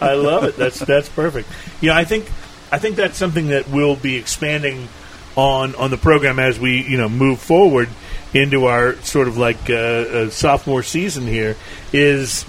[0.00, 0.56] I love it.
[0.56, 1.48] That's that's perfect.
[1.80, 2.26] You know, I think
[2.70, 4.88] I think that's something that we'll be expanding
[5.36, 7.88] on on the program as we you know move forward
[8.34, 11.56] into our sort of like uh, uh, sophomore season here
[11.92, 12.44] is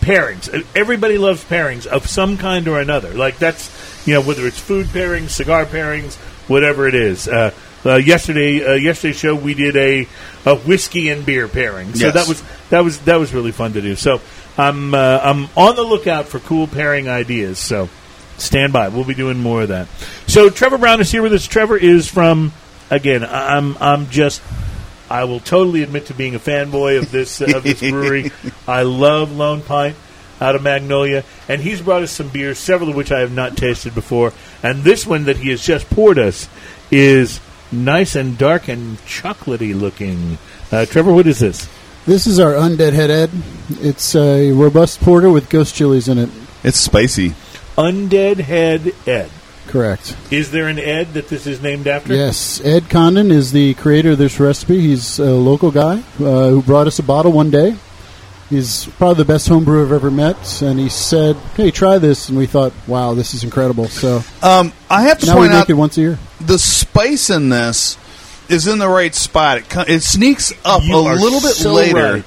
[0.00, 0.48] pairings.
[0.76, 3.14] Everybody loves pairings of some kind or another.
[3.14, 3.70] Like that's
[4.06, 6.16] you know whether it's food pairings, cigar pairings,
[6.48, 7.28] whatever it is.
[7.28, 7.52] Uh,
[7.84, 10.06] uh, yesterday, uh, yesterday's show we did a,
[10.46, 11.94] a whiskey and beer pairing.
[11.94, 12.14] So Yes.
[12.14, 13.96] that was that was that was really fun to do.
[13.96, 14.20] So
[14.56, 17.58] I'm uh, I'm on the lookout for cool pairing ideas.
[17.58, 17.88] So
[18.38, 18.88] stand by.
[18.88, 19.88] We'll be doing more of that.
[20.26, 21.46] So Trevor Brown is here with us.
[21.46, 22.52] Trevor is from
[22.90, 23.24] again.
[23.24, 24.42] I'm I'm just.
[25.10, 28.30] I will totally admit to being a fanboy of this of this brewery.
[28.66, 29.94] I love Lone Pint
[30.40, 33.56] out of Magnolia, and he's brought us some beers, several of which I have not
[33.56, 34.32] tasted before.
[34.62, 36.48] And this one that he has just poured us
[36.90, 37.40] is
[37.72, 40.38] nice and dark and chocolatey looking.
[40.70, 41.68] Uh, Trevor, what is this?
[42.06, 43.30] This is our Undead Head Ed.
[43.80, 46.30] It's a robust porter with ghost chilies in it.
[46.64, 47.30] it's spicy.
[47.76, 49.30] Undead Head Ed.
[49.68, 50.16] Correct.
[50.30, 52.14] Is there an Ed that this is named after?
[52.14, 54.80] Yes, Ed Condon is the creator of this recipe.
[54.80, 57.76] He's a local guy uh, who brought us a bottle one day.
[58.52, 62.36] He's probably the best homebrewer I've ever met, and he said, "Hey, try this." And
[62.36, 65.70] we thought, "Wow, this is incredible!" So Um, I have to now we make out
[65.70, 66.18] it once a year.
[66.38, 67.96] the spice in this
[68.50, 69.56] is in the right spot.
[69.58, 72.24] It, co- it sneaks up You a are little bit so later, right.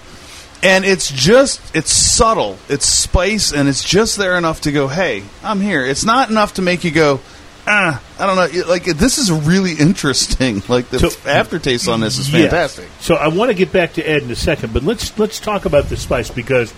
[0.64, 2.58] and it's just it's subtle.
[2.70, 6.56] It's spice, and it's just there enough to go, "Hey, I'm here." It's not enough
[6.56, 7.20] to make you go,
[7.68, 10.62] "Ah, I don't know." Like this is really interesting.
[10.70, 12.88] Like the So- aftertaste on this is fantastic.
[13.00, 15.66] So I want to get back to Ed in a second, but let's let's talk
[15.66, 16.74] about the spice because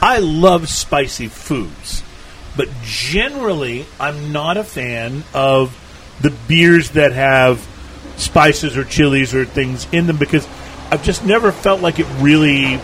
[0.00, 2.02] I love spicy foods,
[2.56, 5.76] but generally I'm not a fan of
[6.20, 7.66] the beers that have
[8.16, 10.46] spices or chilies or things in them because
[10.90, 12.76] I've just never felt like it really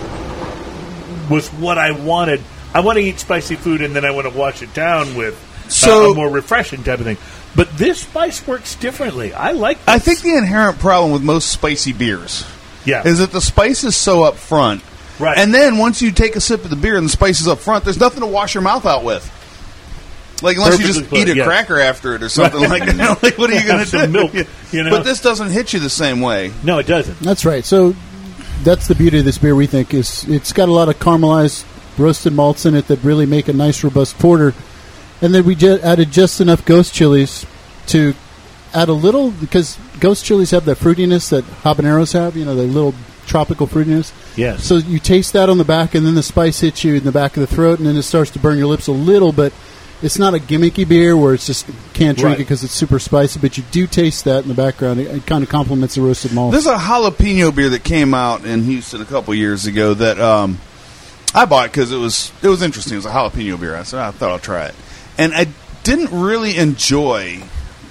[1.31, 2.41] was what I wanted.
[2.75, 5.35] I want to eat spicy food and then I want to wash it down with
[5.69, 7.19] So- a more refreshing type of thing.
[7.57, 9.33] But this spice works differently.
[9.33, 9.79] I like.
[9.79, 9.89] This.
[9.89, 12.45] I think the inherent problem with most spicy beers
[12.85, 14.83] yeah is that the spice is so up front.
[15.19, 15.37] Right.
[15.37, 17.59] And then once you take a sip of the beer and the spice is up
[17.59, 19.35] front, there's nothing to wash your mouth out with.
[20.43, 21.47] Like unless you just put, eat a yes.
[21.47, 23.23] cracker after it or something like that.
[23.23, 24.07] like what are you going to do?
[24.07, 24.35] milk,
[24.73, 24.91] you know?
[24.91, 26.53] But this doesn't hit you the same way.
[26.63, 27.19] No, it doesn't.
[27.19, 27.65] That's right.
[27.65, 27.95] So
[28.63, 29.55] that's the beauty of this beer.
[29.55, 31.65] We think is it's got a lot of caramelized
[31.99, 34.55] roasted malts in it that really make a nice robust porter,
[35.21, 37.45] and then we ju- added just enough ghost chilies
[37.89, 38.15] to
[38.75, 42.37] add a little because ghost chilies have that fruitiness that habaneros have.
[42.37, 42.95] You know, the little
[43.27, 44.13] tropical fruitiness.
[44.37, 44.65] Yes.
[44.65, 47.13] So you taste that on the back, and then the spice hits you in the
[47.13, 49.33] back of the throat, and then it starts to burn your lips a little.
[49.33, 49.53] But
[50.01, 52.41] it's not a gimmicky beer where it's just can't drink Right.
[52.41, 53.41] it because it's super spicy.
[53.41, 55.01] But you do taste that in the background.
[55.01, 56.53] It, it kind of complements the roasted malt.
[56.53, 60.59] There's a jalapeno beer that came out in Houston a couple years ago that um,
[61.35, 62.95] I bought because it was it was interesting.
[62.95, 63.75] It was a jalapeno beer.
[63.75, 64.75] I said I thought I'll try it,
[65.19, 65.47] and I
[65.85, 67.41] didn't really enjoy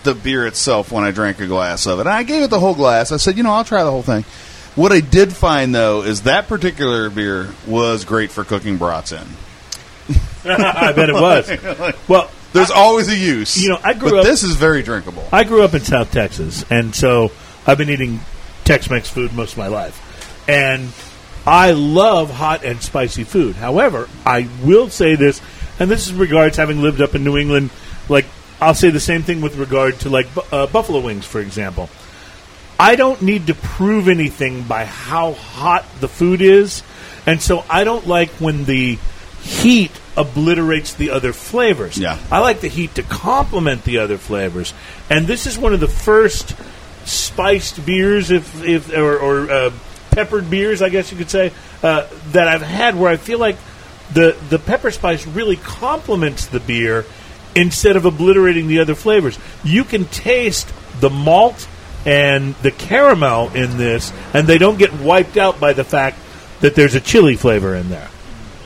[0.03, 2.01] the beer itself when I drank a glass of it.
[2.01, 3.11] And I gave it the whole glass.
[3.11, 4.23] I said, you know, I'll try the whole thing.
[4.75, 9.25] What I did find though is that particular beer was great for cooking brats in.
[10.45, 11.95] I bet it was.
[12.07, 13.61] Well, There's always a use.
[13.61, 15.27] you know, I grew but up- this is very drinkable.
[15.31, 17.31] I grew up in South Texas, and so
[17.65, 18.19] I've been eating
[18.63, 20.89] Tex-Mex food most of my life, and
[21.45, 23.55] I love hot and spicy food.
[23.55, 25.41] However, I will say this,
[25.79, 27.69] and this is regards having lived up in New England.
[28.09, 28.25] Like
[28.59, 31.89] I'll say the same thing with regard to like bu- uh, buffalo wings, for example.
[32.79, 36.83] I don't need to prove anything by how hot the food is,
[37.25, 38.99] and so I don't like when the
[39.41, 41.97] heat obliterates the other flavors.
[41.97, 42.19] Yeah.
[42.31, 44.73] I like the heat to complement the other flavors,
[45.09, 46.55] and this is one of the first
[47.05, 49.71] spiced beers, if if or, or uh,
[50.11, 51.51] peppered beers, I guess you could say,
[51.83, 53.55] uh, that I've had where I feel like
[54.13, 57.05] the the pepper spice really complements the beer
[57.55, 59.37] instead of obliterating the other flavors.
[59.63, 61.67] You can taste the malt
[62.05, 66.17] and the caramel in this, and they don't get wiped out by the fact
[66.61, 68.09] that there's a chili flavor in there.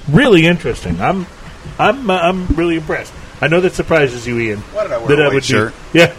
[0.10, 1.02] Really interesting.
[1.02, 1.26] I'm
[1.80, 3.14] I'm uh, I'm really impressed.
[3.42, 4.60] I know that surprises you, Ian.
[4.60, 5.74] Why did I wear that a white shirt?
[5.94, 6.14] Yeah,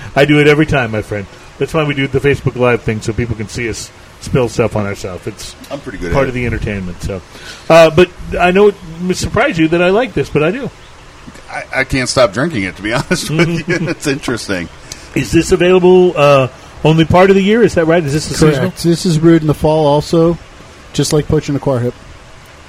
[0.16, 1.26] I do it every time, my friend.
[1.58, 3.90] That's why we do the Facebook Live thing so people can see us
[4.22, 5.26] spill stuff on ourselves.
[5.26, 7.02] It's I'm pretty good part at of the entertainment.
[7.02, 7.22] So,
[7.68, 10.70] uh, but I know it would surprise you that I like this, but I do.
[11.48, 13.88] I, I can't stop drinking it, to be honest with you.
[13.88, 14.68] It's interesting.
[15.14, 16.48] Is this available uh,
[16.84, 17.62] only part of the year?
[17.62, 18.02] Is that right?
[18.02, 18.70] Is this a seasonal?
[18.70, 20.38] This is brewed in the fall also,
[20.92, 21.94] just like Pochanaquarhip.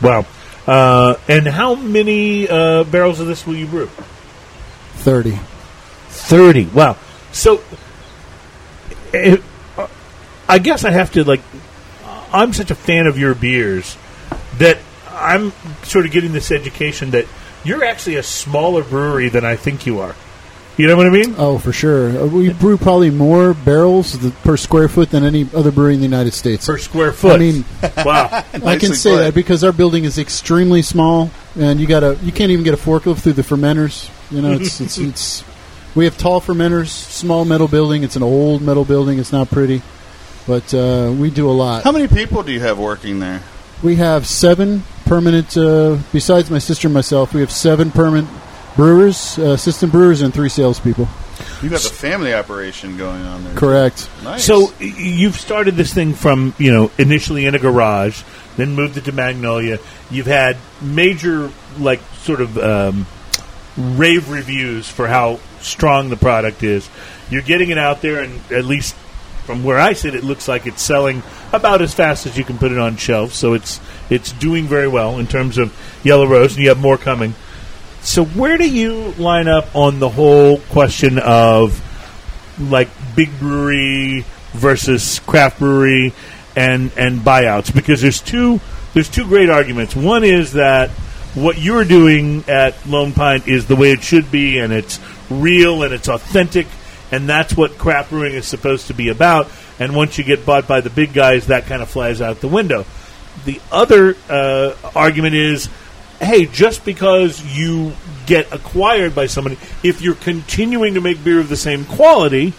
[0.02, 0.26] Wow.
[0.68, 3.88] Uh, and how many uh, barrels of this will you brew?
[4.96, 5.38] 30.
[6.10, 6.66] 30.
[6.68, 6.98] Wow.
[7.32, 7.62] So,
[9.14, 9.44] it, uh,
[10.48, 11.42] I guess I have to, like,
[12.32, 13.98] I'm such a fan of your beers
[14.58, 14.78] that
[15.12, 15.52] I'm
[15.84, 17.26] sort of getting this education that
[17.64, 20.16] you're actually a smaller brewery than I think you are.
[20.76, 21.36] You know what I mean?
[21.38, 22.10] Oh, for sure.
[22.20, 26.08] Uh, We brew probably more barrels per square foot than any other brewery in the
[26.08, 26.66] United States.
[26.66, 27.34] Per square foot.
[27.34, 27.66] I mean,
[27.98, 28.44] wow.
[28.66, 29.18] I can say put.
[29.18, 31.30] that because our building is extremely small,
[31.60, 34.10] and you gotta you can't even get a forklift through the fermenters.
[34.32, 35.44] You know, it's it's it's
[35.94, 38.02] we have tall fermenters, small metal building.
[38.02, 39.20] It's an old metal building.
[39.20, 39.84] It's not pretty,
[40.48, 41.84] but uh, we do a lot.
[41.84, 43.42] How many people do you have working there?
[43.82, 45.56] We have seven permanent.
[45.58, 48.30] Uh, besides my sister and myself, we have seven permanent
[48.76, 51.08] brewers, uh, assistant brewers, and three salespeople.
[51.62, 53.56] You've got the family operation going on there.
[53.56, 54.10] Correct.
[54.24, 54.46] Nice.
[54.46, 58.24] So you've started this thing from you know initially in a garage,
[58.58, 59.80] then moved it to Magnolia.
[60.12, 63.06] You've had major like sort of um,
[63.78, 66.90] rave reviews for how strong the product is.
[67.30, 68.96] You're getting it out there, and at least
[69.46, 72.58] from where I sit, it looks like it's selling about as fast as you can
[72.58, 73.36] put it on shelves.
[73.36, 73.80] So it's
[74.10, 77.36] it's doing very well in terms of Yellow Rose, and you have more coming.
[78.02, 81.82] So where do you line up on the whole question of
[82.60, 86.14] like big brewery versus craft brewery
[86.56, 88.60] and and buyouts because there's two
[88.94, 89.96] there's two great arguments.
[89.96, 90.90] One is that
[91.34, 95.84] what you're doing at Lone Pint is the way it should be and it's real
[95.84, 96.68] and it's authentic
[97.14, 99.50] and that's what craft brewing is supposed to be about.
[99.80, 102.48] And once you get bought by the big guys, that kind of flies out the
[102.48, 102.86] window.
[103.46, 105.70] The other uh, argument is
[106.20, 107.94] hey, just because you
[108.26, 112.52] get acquired by somebody, if you're continuing to make beer of the same quality,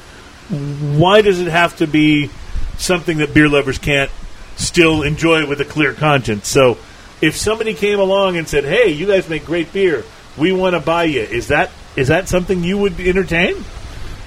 [0.51, 2.29] why does it have to be
[2.77, 4.11] something that beer lovers can't
[4.57, 6.47] still enjoy with a clear conscience?
[6.47, 6.79] So,
[7.23, 10.05] if somebody came along and said, "Hey, you guys make great beer.
[10.37, 13.65] We want to buy you," is that is that something you would entertain?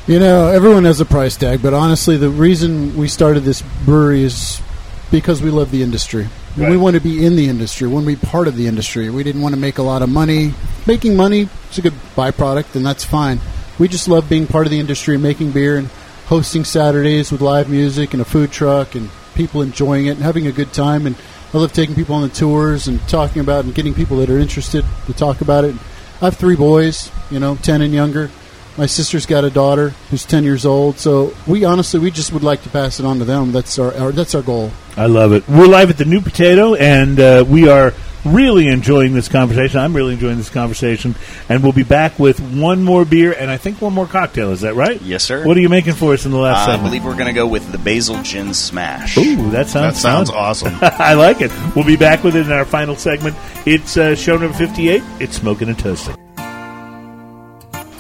[0.08, 4.24] You know, everyone has a price tag, but honestly, the reason we started this brewery
[4.24, 4.62] is
[5.12, 6.30] because we love the industry.
[6.56, 7.90] And We want to be in the industry.
[7.90, 9.10] We want to be part of the industry.
[9.10, 10.54] We didn't want to make a lot of money.
[10.86, 13.42] Making money is a good byproduct, and that's fine.
[13.80, 15.90] We just love being part of the industry, making beer, and
[16.28, 20.48] hosting Saturdays with live music and a food truck, and people enjoying it and having
[20.48, 21.06] a good time.
[21.06, 21.18] And
[21.54, 24.40] I love taking people on the tours and talking about and getting people that are
[24.40, 25.76] interested to talk about it.
[26.22, 28.32] I have three boys, you know, ten and younger.
[28.78, 31.00] My sister's got a daughter who's ten years old.
[31.00, 33.52] So we honestly, we just would like to pass it on to them.
[33.52, 34.72] That's our, our that's our goal.
[34.96, 35.48] I love it.
[35.48, 39.80] We're live at the New Potato, and uh, we are really enjoying this conversation.
[39.80, 41.16] I'm really enjoying this conversation,
[41.50, 44.52] and we'll be back with one more beer and I think one more cocktail.
[44.52, 45.02] Is that right?
[45.02, 45.46] Yes, sir.
[45.46, 47.34] What are you making for us in the last Uh, I believe we're going to
[47.34, 49.18] go with the basil gin smash.
[49.18, 50.38] Ooh, that sounds that sounds fun.
[50.40, 50.74] awesome.
[50.82, 51.52] I like it.
[51.76, 53.36] We'll be back with it in our final segment.
[53.66, 55.02] It's uh, show number 58.
[55.20, 56.16] It's Smoking and Toasting.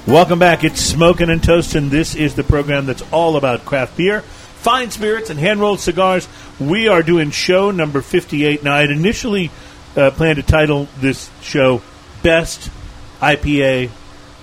[0.07, 0.63] Welcome back.
[0.63, 1.89] It's Smoking and Toasting.
[1.89, 6.29] This is the program that's all about craft beer, fine spirits, and hand rolled cigars.
[6.61, 8.63] We are doing show number 58.
[8.63, 9.51] Now, I had initially
[9.97, 11.81] uh, planned to title this show
[12.23, 12.71] Best
[13.19, 13.89] IPA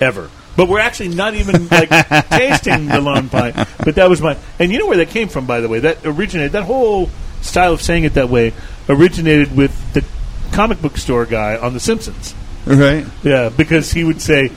[0.02, 0.30] Ever.
[0.54, 1.88] But we're actually not even like
[2.28, 3.56] tasting the Lone Pint.
[3.82, 4.36] But that was my.
[4.58, 5.80] And you know where that came from, by the way?
[5.80, 6.52] That originated.
[6.52, 7.08] That whole
[7.40, 8.52] style of saying it that way
[8.86, 10.04] originated with the
[10.52, 12.34] comic book store guy on The Simpsons.
[12.66, 13.06] right?
[13.22, 14.52] Yeah, because he would say,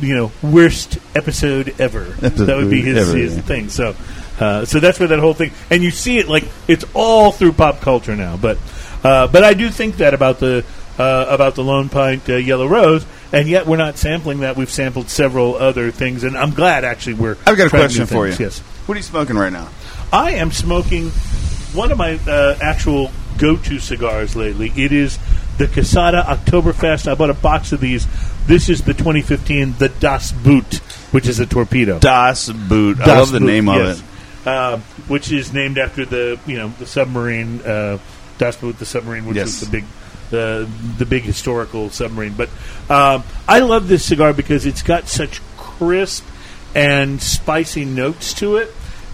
[0.00, 2.04] you know, worst episode ever.
[2.04, 3.42] that would be his, ever, his yeah.
[3.42, 3.68] thing.
[3.68, 3.94] So,
[4.38, 5.52] uh, so that's where that whole thing.
[5.70, 8.36] And you see it like it's all through pop culture now.
[8.36, 8.58] But,
[9.02, 10.64] uh, but I do think that about the
[10.98, 14.56] uh, about the Lone Pint uh, Yellow Rose, and yet we're not sampling that.
[14.56, 17.36] We've sampled several other things, and I'm glad actually we're.
[17.46, 18.36] I've got a question for you.
[18.38, 18.60] Yes.
[18.86, 19.68] What are you smoking right now?
[20.12, 21.10] I am smoking
[21.72, 24.72] one of my uh, actual go-to cigars lately.
[24.76, 25.18] It is
[25.56, 27.10] the Casada Oktoberfest.
[27.10, 28.06] I bought a box of these.
[28.46, 30.76] This is the 2015, the Das Boot,
[31.12, 31.98] which is a torpedo.
[31.98, 33.00] Das Boot.
[33.00, 33.98] I Das love the Boot, name of yes.
[34.00, 34.04] it.
[34.46, 37.98] Uh, which is named after the you know the submarine uh,
[38.38, 39.46] Das Boot, the submarine, which Yes.
[39.46, 39.84] was the big
[40.30, 40.68] the
[40.98, 42.34] the big historical submarine.
[42.34, 42.48] But
[42.88, 46.24] um, I love this cigar because it's got such crisp
[46.74, 48.70] and spicy notes to it,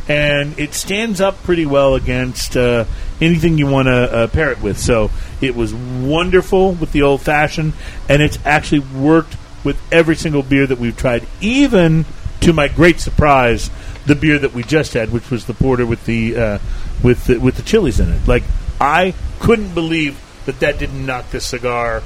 [0.09, 2.85] and it stands up pretty well against uh,
[3.21, 4.79] anything you want to uh, pair it with.
[4.79, 7.73] So it was wonderful with the old fashioned,
[8.09, 12.05] and it's actually worked with every single beer that we've tried, even
[12.41, 13.71] to my great surprise,
[14.07, 16.59] the beer that we just had, which was the porter with the uh,
[17.03, 18.29] with the, with the chilies in it.
[18.29, 18.45] Like
[18.81, 22.03] I couldn't believe that that didn't knock the cigar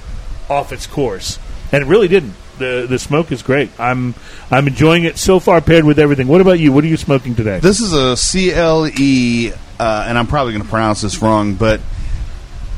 [0.49, 1.39] off its course,
[1.71, 2.35] and it really didn't.
[2.61, 3.71] The The smoke is great.
[3.81, 4.15] I'm
[4.51, 6.29] I'm enjoying it so far, paired with everything.
[6.29, 6.73] What about you?
[6.73, 7.59] What are you smoking today?
[7.59, 11.81] This is a CLE, uh, and I'm probably going to pronounce this wrong, but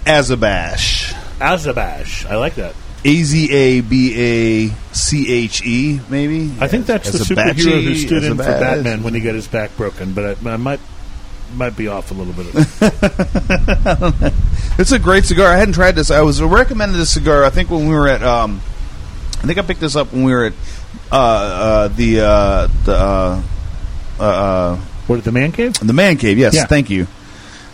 [0.07, 1.13] Azabash.
[1.39, 2.25] Azabash.
[2.25, 2.75] I like that.
[3.05, 6.55] A Z A B A C H E, maybe.
[6.61, 8.45] I think that's the Azabachi, superhero who stood in for.
[8.45, 10.81] Batman when he got his back broken, but I, I might
[11.55, 12.47] might be off a little bit.
[14.79, 15.53] It's a great cigar.
[15.53, 16.11] I hadn't tried this.
[16.11, 17.45] I was recommended this cigar.
[17.45, 18.23] I think when we were at.
[18.23, 18.63] Um,
[19.43, 20.53] I think I picked this up when we were at
[21.11, 23.43] uh, uh, the uh, the uh,
[24.19, 24.77] uh, uh,
[25.07, 25.75] what at the man cave?
[25.75, 26.39] the man cave.
[26.39, 26.67] Yes, Yeah.
[26.67, 27.07] thank you.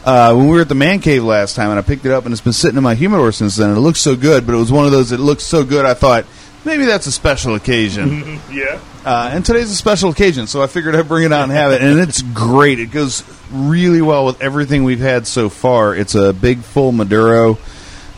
[0.04, 2.24] Uh, when we were at the man cave last time, and I picked it up,
[2.24, 3.70] and it's been sitting in my humidor since then.
[3.70, 5.84] It looks so good, but it was one of those that looked so good.
[5.84, 6.24] I thought
[6.64, 8.40] maybe that's a special occasion.
[8.50, 8.80] Yeah.
[9.04, 11.72] Uh, and today's a special occasion, so I figured I'd bring it out and have
[11.72, 11.80] it.
[11.82, 12.78] And it's great.
[12.78, 15.94] It goes really well with everything we've had so far.
[15.94, 17.58] It's a big, full Maduro.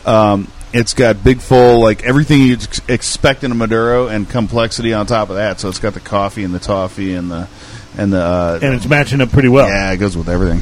[0.06, 4.92] Um, it's got big, full, like everything you'd ex- expect in a Maduro, and complexity
[4.92, 5.60] on top of that.
[5.60, 7.48] So it's got the coffee and the toffee and the
[7.98, 9.68] and the uh, And it's matching up pretty well.
[9.68, 10.60] yeah, it goes with everything.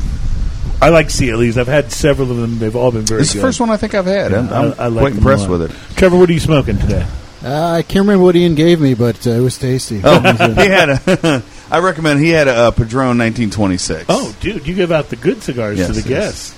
[0.80, 1.58] I like CLEs.
[1.58, 2.58] I've had several of them.
[2.58, 3.40] They've all been very It's good.
[3.40, 4.32] the first one I think I've had.
[4.32, 5.70] I'm, I- I'm I like quite impressed with it.
[5.96, 7.06] Trevor, what are you smoking today?
[7.44, 10.00] Uh, I can't remember what Ian gave me, but uh, it was tasty.
[10.02, 10.18] Oh,
[10.54, 11.42] he had a.
[11.70, 12.18] I recommend.
[12.20, 14.06] He had a, uh Padron 1926.
[14.08, 16.08] Oh, dude, you give out the good cigars Yes, to the yes.
[16.08, 16.54] guests.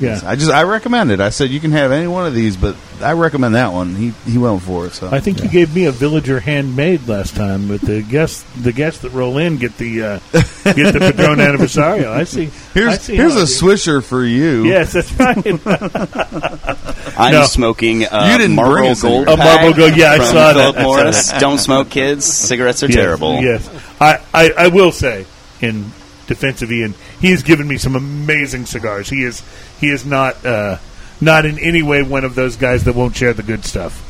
[0.00, 0.20] Yeah.
[0.24, 1.20] I just I recommend it.
[1.20, 3.96] I said you can have any one of these, but I recommend that one.
[3.96, 4.92] He he went for it.
[4.92, 8.72] So I think you gave me a Villiger handmade last time, but the guests the
[8.72, 12.10] guests that roll in get the uh, get the Padron Anniversario.
[12.12, 12.44] I see.
[12.46, 14.66] I here's see here's a swisher for you.
[14.66, 15.36] Yes, that's right.
[17.18, 17.42] I'm No.
[17.44, 18.94] smoking uh, You didn't bring Marlboro.
[19.24, 20.56] Gold A Marlboro Gold, yeah, I from saw that.
[20.56, 21.30] I saw Morris.
[21.30, 21.40] that.
[21.40, 22.24] Don't smoke, kids.
[22.24, 23.34] Cigarettes are Yes, terrible.
[23.40, 23.68] Yes,
[24.00, 25.26] I, I, I will say
[25.60, 25.90] in
[26.28, 29.08] defense of Ian, he has given me some amazing cigars.
[29.08, 29.42] He is
[29.80, 30.78] he is not uh,
[31.20, 34.04] not in any way one of those guys that won't share the good stuff.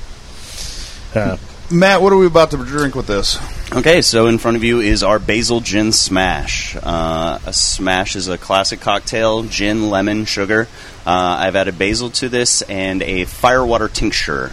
[1.17, 1.39] Uh,
[1.71, 3.39] Matt, what are we about to drink with this?
[3.73, 6.77] Okay, so in front of you is our basil gin smash.
[6.77, 10.69] Uh, a smash is a classic cocktail: gin, lemon, sugar.
[11.07, 14.53] Uh, I've added basil to this and a firewater tincture.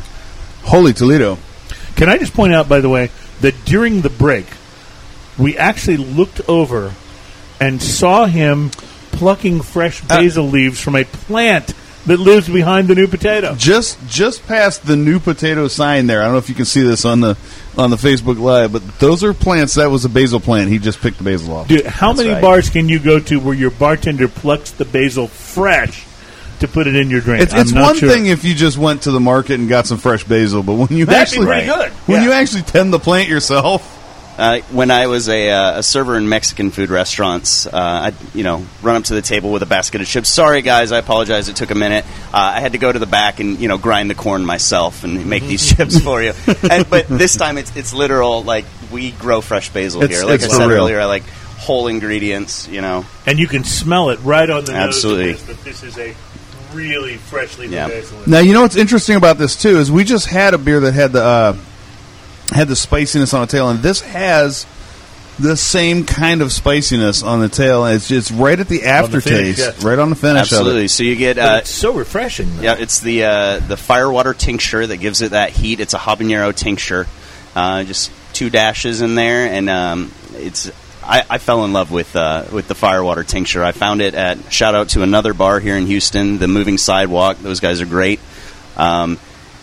[0.64, 1.38] Holy Toledo!
[1.96, 3.10] Can I just point out, by the way,
[3.42, 4.46] that during the break,
[5.38, 6.94] we actually looked over
[7.60, 8.70] and saw him
[9.12, 11.74] plucking fresh uh, basil leaves from a plant
[12.06, 13.56] that lives behind the new potato.
[13.56, 16.22] Just just past the new potato sign there.
[16.22, 17.38] I don't know if you can see this on the
[17.78, 19.76] on the Facebook Live, but those are plants.
[19.76, 20.70] That was a basil plant.
[20.70, 21.68] He just picked the basil off.
[21.68, 22.42] Dude, how That's many right.
[22.42, 26.06] bars can you go to where your bartender plucks the basil fresh
[26.60, 27.44] to put it in your drink?
[27.44, 28.10] It's, it's one sure.
[28.10, 30.98] thing if you just went to the market and got some fresh basil, but when
[30.98, 31.48] you That'd actually
[32.06, 33.92] when you actually tend the plant yourself,
[34.38, 38.44] Uh, when I was a, uh, a server in Mexican food restaurants, uh, I'd you
[38.44, 40.28] know run up to the table with a basket of chips.
[40.30, 41.48] Sorry, guys, I apologize.
[41.48, 42.06] It took a minute.
[42.34, 45.04] Uh, I had to go to the back and you know grind the corn myself
[45.06, 46.34] and make these chips for you.
[46.70, 48.44] And, but this time it's it's literal.
[48.44, 50.28] Like we grow fresh basil It's- here.
[50.28, 50.80] Like it's I for said real.
[50.84, 51.24] earlier, I like
[51.58, 52.68] whole ingredients.
[52.68, 55.32] You know, and you can smell it right on the Absolutely.
[55.32, 55.42] nose.
[55.42, 56.14] of this, that this is a
[56.76, 57.88] really freshly Yeah.
[57.88, 58.20] basil.
[58.28, 60.94] Now you know what's interesting about this too is we just had a beer that
[60.94, 61.58] had the uh,
[62.56, 64.66] had the spiciness on the tail, and this has
[65.38, 67.86] the same kind of spiciness on the tail.
[67.86, 69.84] And it's just right at the aftertaste, yes.
[69.84, 70.88] right on the finish absolutely.
[70.88, 72.56] So you get uh, it's so refreshing.
[72.56, 72.64] Though.
[72.64, 75.80] Yeah, it's the uh, the firewater tincture that gives it that heat.
[75.80, 77.08] It's a habanero tincture,
[77.56, 80.72] uh, just two dashes in there, and um, it's.
[81.08, 83.64] I, I fell in love with uh, with the firewater tincture.
[83.64, 87.38] I found it at shout out to another bar here in Houston, the Moving Sidewalk.
[87.38, 88.20] Those guys are great,
[88.76, 89.20] um,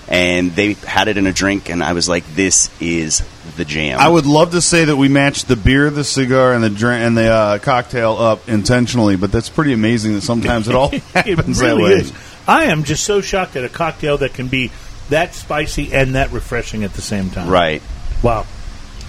[0.08, 3.22] and they had it in a drink, and I was like, "This is
[3.56, 6.62] the jam." I would love to say that we matched the beer, the cigar, and
[6.62, 10.74] the drink and the uh, cocktail up intentionally, but that's pretty amazing that sometimes it
[10.74, 11.92] all it happens really that way.
[12.00, 12.12] is.
[12.46, 14.70] I am just so shocked at a cocktail that can be
[15.10, 17.48] that spicy and that refreshing at the same time.
[17.48, 17.82] right.
[18.22, 18.46] Wow.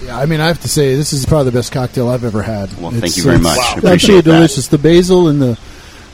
[0.04, 2.42] Yeah, I mean, I have to say, this is probably the best cocktail I've ever
[2.42, 2.76] had.
[2.82, 3.58] Well, thank you very much.
[3.58, 3.90] Wow.
[3.90, 4.24] I Actually, that.
[4.24, 4.68] delicious.
[4.68, 5.58] The basil and the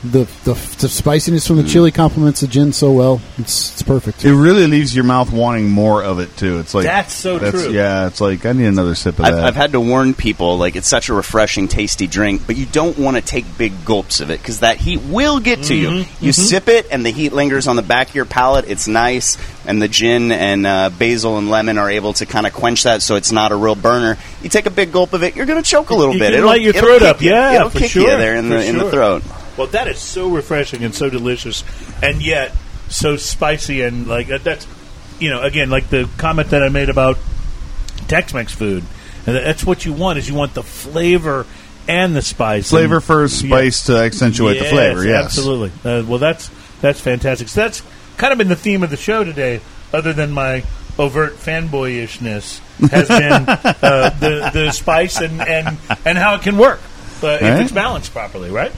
[0.02, 1.68] the, the the spiciness from the mm.
[1.68, 3.20] chili complements the gin so well.
[3.36, 4.24] It's it's perfect.
[4.24, 6.58] It really leaves your mouth wanting more of it too.
[6.58, 7.70] It's like That's so true.
[7.70, 9.44] Yeah, it's like I need another sip of I've, that.
[9.44, 12.98] I've had to warn people like it's such a refreshing, tasty drink, but you don't
[12.98, 15.88] want to take big gulps of it because that heat will get to you.
[15.88, 16.42] Mm-hmm, you mm-hmm.
[16.42, 18.70] sip it, and the heat lingers on the back of your palate.
[18.70, 19.36] It's nice,
[19.66, 23.02] and the gin and uh, basil and lemon are able to kind of quench that,
[23.02, 24.16] so it's not a real burner.
[24.42, 26.28] You take a big gulp of it, you're going to choke a little You bit.
[26.28, 27.20] can it'll light your it'll throat up.
[27.20, 27.30] you.
[27.30, 28.02] Yeah, it'll for kick sure.
[28.02, 29.22] you there in For the in the throat.
[29.60, 31.64] Well, that is so refreshing and so delicious,
[32.02, 32.54] and yet
[32.88, 34.66] so spicy and like that- that's
[35.18, 37.18] you know again like the comment that I made about
[38.08, 38.84] Tex-Mex food,
[39.26, 41.44] and that's what you want is you want the flavor
[41.86, 42.70] and the spice.
[42.70, 45.04] Flavor And- first, spice to accentuate the flavor.
[45.04, 45.72] Yes, absolutely.
[45.84, 46.50] Uh, well, that's
[46.80, 47.48] that's fantastic.
[47.50, 47.82] So that's
[48.16, 49.60] kind of been the theme of the show today,
[49.92, 50.64] other than my
[50.98, 56.80] overt fanboyishness, has been uh, the the spice and, and and how it can work
[57.22, 57.60] uh, if Right.
[57.60, 58.72] it's balanced properly, right?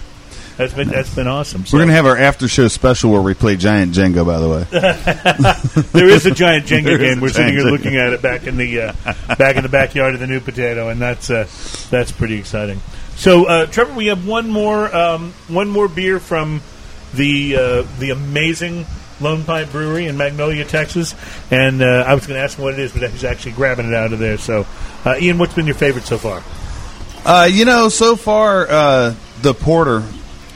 [0.56, 1.64] That's been that's been awesome.
[1.66, 4.24] So We're gonna have our after show special where we play giant Jenga.
[4.26, 7.20] By the way, there is a giant Jenga There is game.
[7.20, 7.70] We're sitting here Jenga.
[7.70, 8.92] looking at it back in the uh,
[9.38, 11.46] back in the backyard of the new potato, and that's uh,
[11.90, 12.80] that's pretty exciting.
[13.16, 16.60] So, uh, Trevor, we have one more um, one more beer from
[17.14, 18.84] the uh, the amazing
[19.20, 21.14] Lone Pint Brewery in Magnolia, Texas,
[21.50, 23.86] and uh, I was going to ask him what it is, but he's actually grabbing
[23.88, 24.36] it out of there.
[24.38, 24.66] So,
[25.04, 26.42] uh, Ian, what's been your favorite so far?
[27.24, 30.02] uh, you know, so far uh, the porter.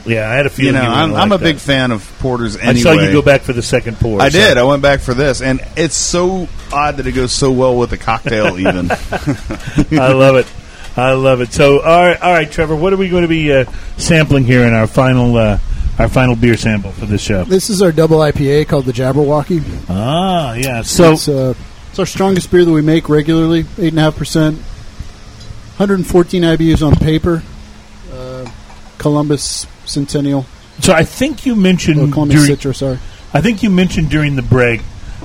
[0.07, 2.01] Yeah, I had a You know, you I'm, gonna I'm a like big fan of
[2.19, 2.55] porters.
[2.55, 4.21] Anyway, I saw you go back for the second pour.
[4.21, 4.57] I so- did.
[4.57, 7.91] I went back for this, and it's so odd that it goes so well with
[7.93, 8.57] a cocktail.
[8.59, 10.47] Even I love it.
[10.95, 11.53] I love it.
[11.53, 12.75] So, all right, all right, Trevor.
[12.75, 13.65] What are we going to be uh,
[13.97, 15.59] sampling here in our final uh,
[15.99, 17.43] our final beer sample for this show?
[17.43, 19.63] This is our double IPA called the Jabberwocky.
[19.89, 20.81] Ah, yeah.
[20.81, 21.53] So, it's, uh,
[21.89, 24.57] it's our strongest beer that we make regularly, eight and a half percent.
[25.77, 27.43] 114 IBUs on paper.
[28.11, 28.49] Uh,
[28.97, 30.45] Columbus Centennial,
[30.79, 32.75] so I think you or mentioned Columbus during, Citra.
[32.75, 32.99] Sorry.
[33.33, 34.81] I think you mentioned during the break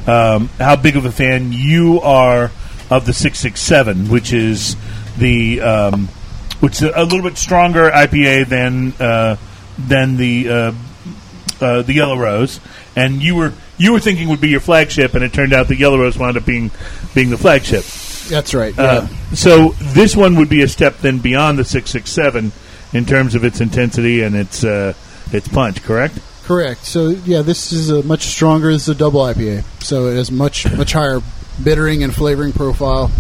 [0.07, 2.51] um, how big of a fan you are
[2.91, 4.77] of the six six seven, which is
[5.19, 6.09] the um,
[6.61, 9.37] which is a little bit stronger IPA than uh,
[9.79, 10.73] than the uh,
[11.61, 12.61] uh, the Yellow Rose,
[12.97, 15.77] and you were you were thinking would be your flagship, and it turned out the
[15.77, 16.71] Yellow Rose wound up being
[17.15, 17.85] being the flagship.
[18.29, 18.77] That's right.
[18.79, 19.35] Uh, yeah.
[19.35, 22.53] so this one would be a step then beyond the six six seven
[22.93, 24.95] in terms of its intensity and its uh,
[25.33, 25.83] its punch.
[25.83, 26.19] Correct?
[26.45, 26.85] Correct.
[26.85, 28.73] So yeah, this is a much stronger.
[28.73, 31.21] This is a double IPA, so it has much much higher
[31.63, 33.11] bittering and flavoring profile,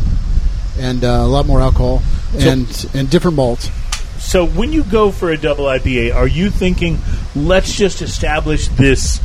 [0.78, 2.02] and uh, a lot more alcohol
[2.38, 3.70] and and different malts.
[4.18, 6.98] So when you go for a double IPA, are you thinking
[7.34, 9.20] let's just establish this,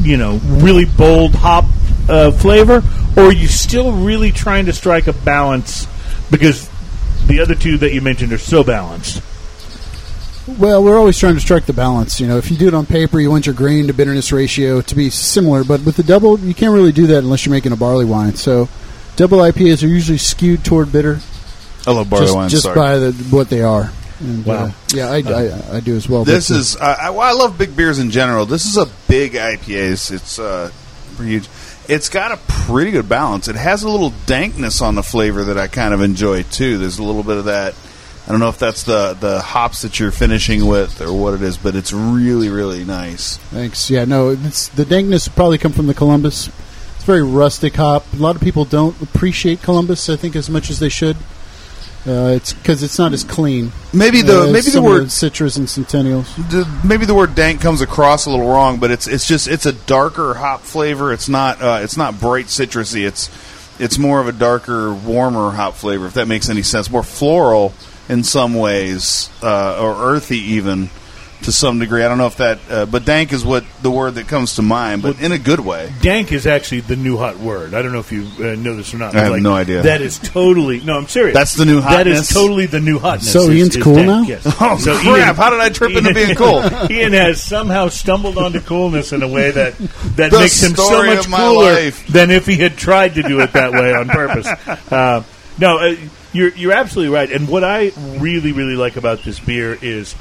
[0.00, 1.64] you know, really bold hop
[2.08, 2.82] uh, flavor,
[3.16, 5.86] or are you still really trying to strike a balance
[6.30, 6.68] because
[7.26, 9.22] the other two that you mentioned are so balanced?
[10.56, 12.20] Well, we're always trying to strike the balance.
[12.20, 14.80] You know, if you do it on paper, you want your grain to bitterness ratio
[14.80, 17.72] to be similar, but with the double, you can't really do that unless you're making
[17.72, 18.34] a barley wine.
[18.34, 18.68] So,
[19.16, 21.20] double IPAs are usually skewed toward bitter,
[21.86, 22.48] I love barley just, wine.
[22.48, 22.74] just sorry.
[22.76, 23.92] by the, what they are.
[24.20, 24.54] And, Wow.
[24.54, 26.24] uh, yeah, I, I, I do as well.
[26.24, 28.46] This but, uh, is I, I, well, I love big beers in general.
[28.46, 29.92] This is a big IPA.
[29.92, 30.70] It's, it's uh,
[31.18, 31.48] huge.
[31.88, 33.48] It's got a pretty good balance.
[33.48, 36.78] It has a little dankness on the flavor that I kind of enjoy too.
[36.78, 37.74] There's a little bit of that.
[38.28, 41.40] I don't know if that's the the hops that you're finishing with or what it
[41.40, 43.38] is, but it's really really nice.
[43.38, 43.88] Thanks.
[43.90, 46.48] Yeah, no, it's, the dankness probably come from the Columbus.
[46.96, 48.04] It's very rustic hop.
[48.12, 51.16] A lot of people don't appreciate Columbus, I think, as much as they should.
[52.06, 53.72] Uh, it's because it's not as clean.
[53.94, 56.34] Maybe the Uh, maybe the word citrus and centennials.
[56.50, 59.64] the, maybe the word dank comes across a little wrong, but it's it's just it's
[59.64, 61.14] a darker hop flavor.
[61.14, 63.06] It's not uh, it's not bright citrusy.
[63.06, 63.30] It's
[63.78, 66.06] it's more of a darker, warmer hop flavor.
[66.06, 67.72] If that makes any sense, more floral
[68.08, 70.90] in some ways, uh, or earthy even
[71.42, 72.02] to some degree.
[72.02, 74.62] I don't know if that, uh, but dank is what the word that comes to
[74.62, 75.92] mind, but in a good way.
[76.02, 77.74] Dank is actually the new hot word.
[77.74, 79.14] I don't know if you uh, know this or not.
[79.14, 79.82] I have Like, no idea.
[79.82, 80.96] That is totally no.
[80.98, 81.34] I'm serious.
[81.34, 81.96] That's the new hotness.
[82.04, 83.32] That is totally the new hotness.
[83.32, 84.22] So is- Ian's is cool dank, now?
[84.22, 84.42] Yes.
[84.60, 85.36] Oh So crap!
[85.36, 86.60] How did I trip into being cool?
[86.90, 89.78] Ian has somehow stumbled onto coolness in a way that
[90.16, 92.04] that The makes him so much cooler life.
[92.08, 94.48] than if he had tried to do it that way on purpose.
[94.90, 95.22] Uh,
[95.58, 95.96] no, uh,
[96.32, 97.30] you're you're absolutely right.
[97.30, 100.14] And what I really really like about this beer is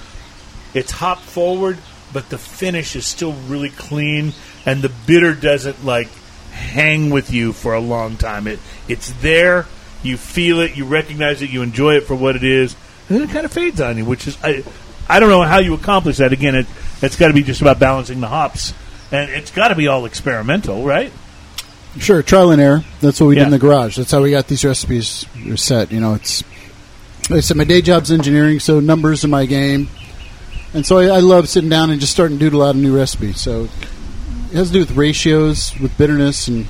[0.73, 1.77] it's hop forward,
[2.13, 4.33] but the finish is still really clean,
[4.65, 6.09] and the bitter doesn't like
[6.51, 8.47] hang with you for a long time.
[8.47, 9.65] It it's there,
[10.03, 12.75] you feel it, you recognize it, you enjoy it for what it is,
[13.09, 14.05] and then it kind of fades on you.
[14.05, 14.63] Which is I
[15.07, 16.33] I don't know how you accomplish that.
[16.33, 16.67] Again, it
[17.01, 18.73] it's got to be just about balancing the hops,
[19.11, 21.11] and it's got to be all experimental, right?
[21.99, 22.83] Sure, trial and error.
[23.01, 23.41] That's what we Yeah.
[23.41, 23.97] did in the garage.
[23.97, 25.25] That's how we got these recipes
[25.55, 25.91] set.
[25.91, 26.43] You know, it's
[27.29, 29.89] like I said, my day job's engineering, so numbers are my game,
[30.73, 32.95] and so I, I love sitting down and just starting to doodle out a new
[32.95, 33.33] recipe.
[33.33, 33.67] So
[34.51, 36.67] it has to do with ratios, with bitterness and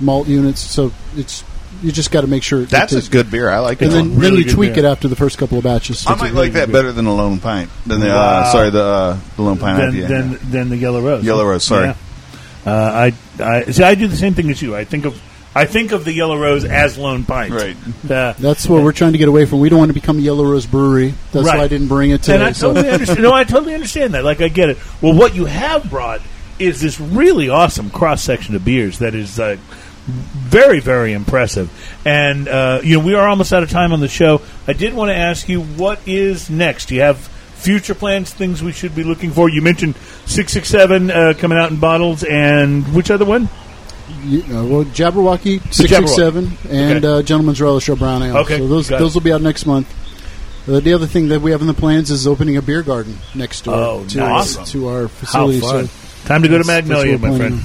[0.00, 0.60] malt units.
[0.60, 1.42] So it's
[1.82, 3.50] you just got to make sure it That's a good beer.
[3.50, 3.86] I like it.
[3.86, 4.84] And then, Really then you tweak beer.
[4.86, 6.06] it after the first couple of batches.
[6.06, 7.68] I might really like that good better than the Lone Pint.
[7.86, 8.14] Than the Wow.
[8.44, 10.08] uh, sorry the uh, the Lone Pint Then IPA.
[10.08, 11.22] then then the yellow rose.
[11.24, 11.88] Yellow Rose, sorry.
[11.88, 11.94] Yeah.
[12.64, 13.82] Uh, I I see.
[13.82, 14.74] I do the same thing as you.
[14.76, 15.20] I think of
[15.54, 17.52] I think of the yellow rose as Lone Pint.
[17.54, 17.76] Right.
[18.10, 19.60] Uh, That's what we're trying to get away from.
[19.60, 21.14] We don't want to become a Yellow Rose Brewery.
[21.32, 21.56] That's Right.
[21.58, 22.34] why I didn't bring it today.
[22.34, 23.22] and I so- totally understand.
[23.22, 24.22] No, I totally understand that.
[24.24, 24.76] Like I get it.
[25.00, 26.20] Well, what you have brought
[26.58, 29.56] is this really awesome cross section of beers that is uh,
[30.06, 31.70] very, very impressive.
[32.04, 34.42] And uh, you know, we are almost out of time on the show.
[34.68, 36.86] I did want to ask you, what is next?
[36.86, 37.30] Do you have
[37.66, 39.48] future plans, things we should be looking for?
[39.50, 43.48] You mentioned six six seven uh, coming out in bottles, and which other one?
[44.24, 47.18] You, uh, well, Jabberwocky six six seven and Okay.
[47.18, 48.36] uh, Gentleman's Relish or Brown Ale.
[48.38, 49.88] Okay, so those those will be out next month.
[50.68, 53.16] Uh, the other thing that we have in the plans is opening a beer garden
[53.34, 54.70] next door Oh, to, nice.
[54.72, 55.60] to our How facility.
[55.60, 55.86] fun!
[55.88, 57.60] So Time to go to that's- that's Magnolia, my friend.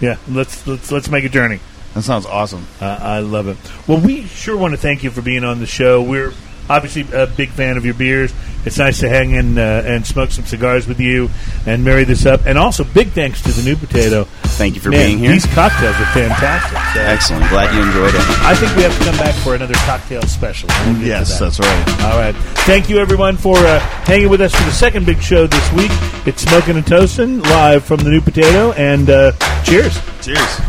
[0.00, 1.60] Yeah, let's let's let's make a journey.
[1.94, 2.66] That sounds awesome.
[2.80, 3.56] Uh, I love it.
[3.86, 6.00] Well, we sure want to thank you for being on the show.
[6.02, 6.32] We're
[6.68, 8.32] obviously a big fan of your beers.
[8.64, 11.28] It's nice to hang in uh, and smoke some cigars with you
[11.66, 12.46] and marry this up.
[12.46, 14.24] And also, big thanks to the new potato.
[14.54, 15.32] Thank you for Man, being here.
[15.32, 16.78] These cocktails are fantastic.
[16.94, 17.48] So Excellent.
[17.50, 18.20] Glad you enjoyed it.
[18.44, 20.68] I think we have to come back for another cocktail special.
[20.86, 21.50] We'll Yes, that.
[21.50, 22.02] that's right.
[22.04, 22.34] All right.
[22.64, 25.90] Thank you, everyone, for uh, hanging with us for the second big show this week.
[26.24, 28.70] It's Smoking and Toasting live from the New Potato.
[28.72, 29.32] And uh,
[29.64, 29.98] cheers.
[30.20, 30.60] Cheers.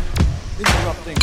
[0.59, 1.17] Interrupting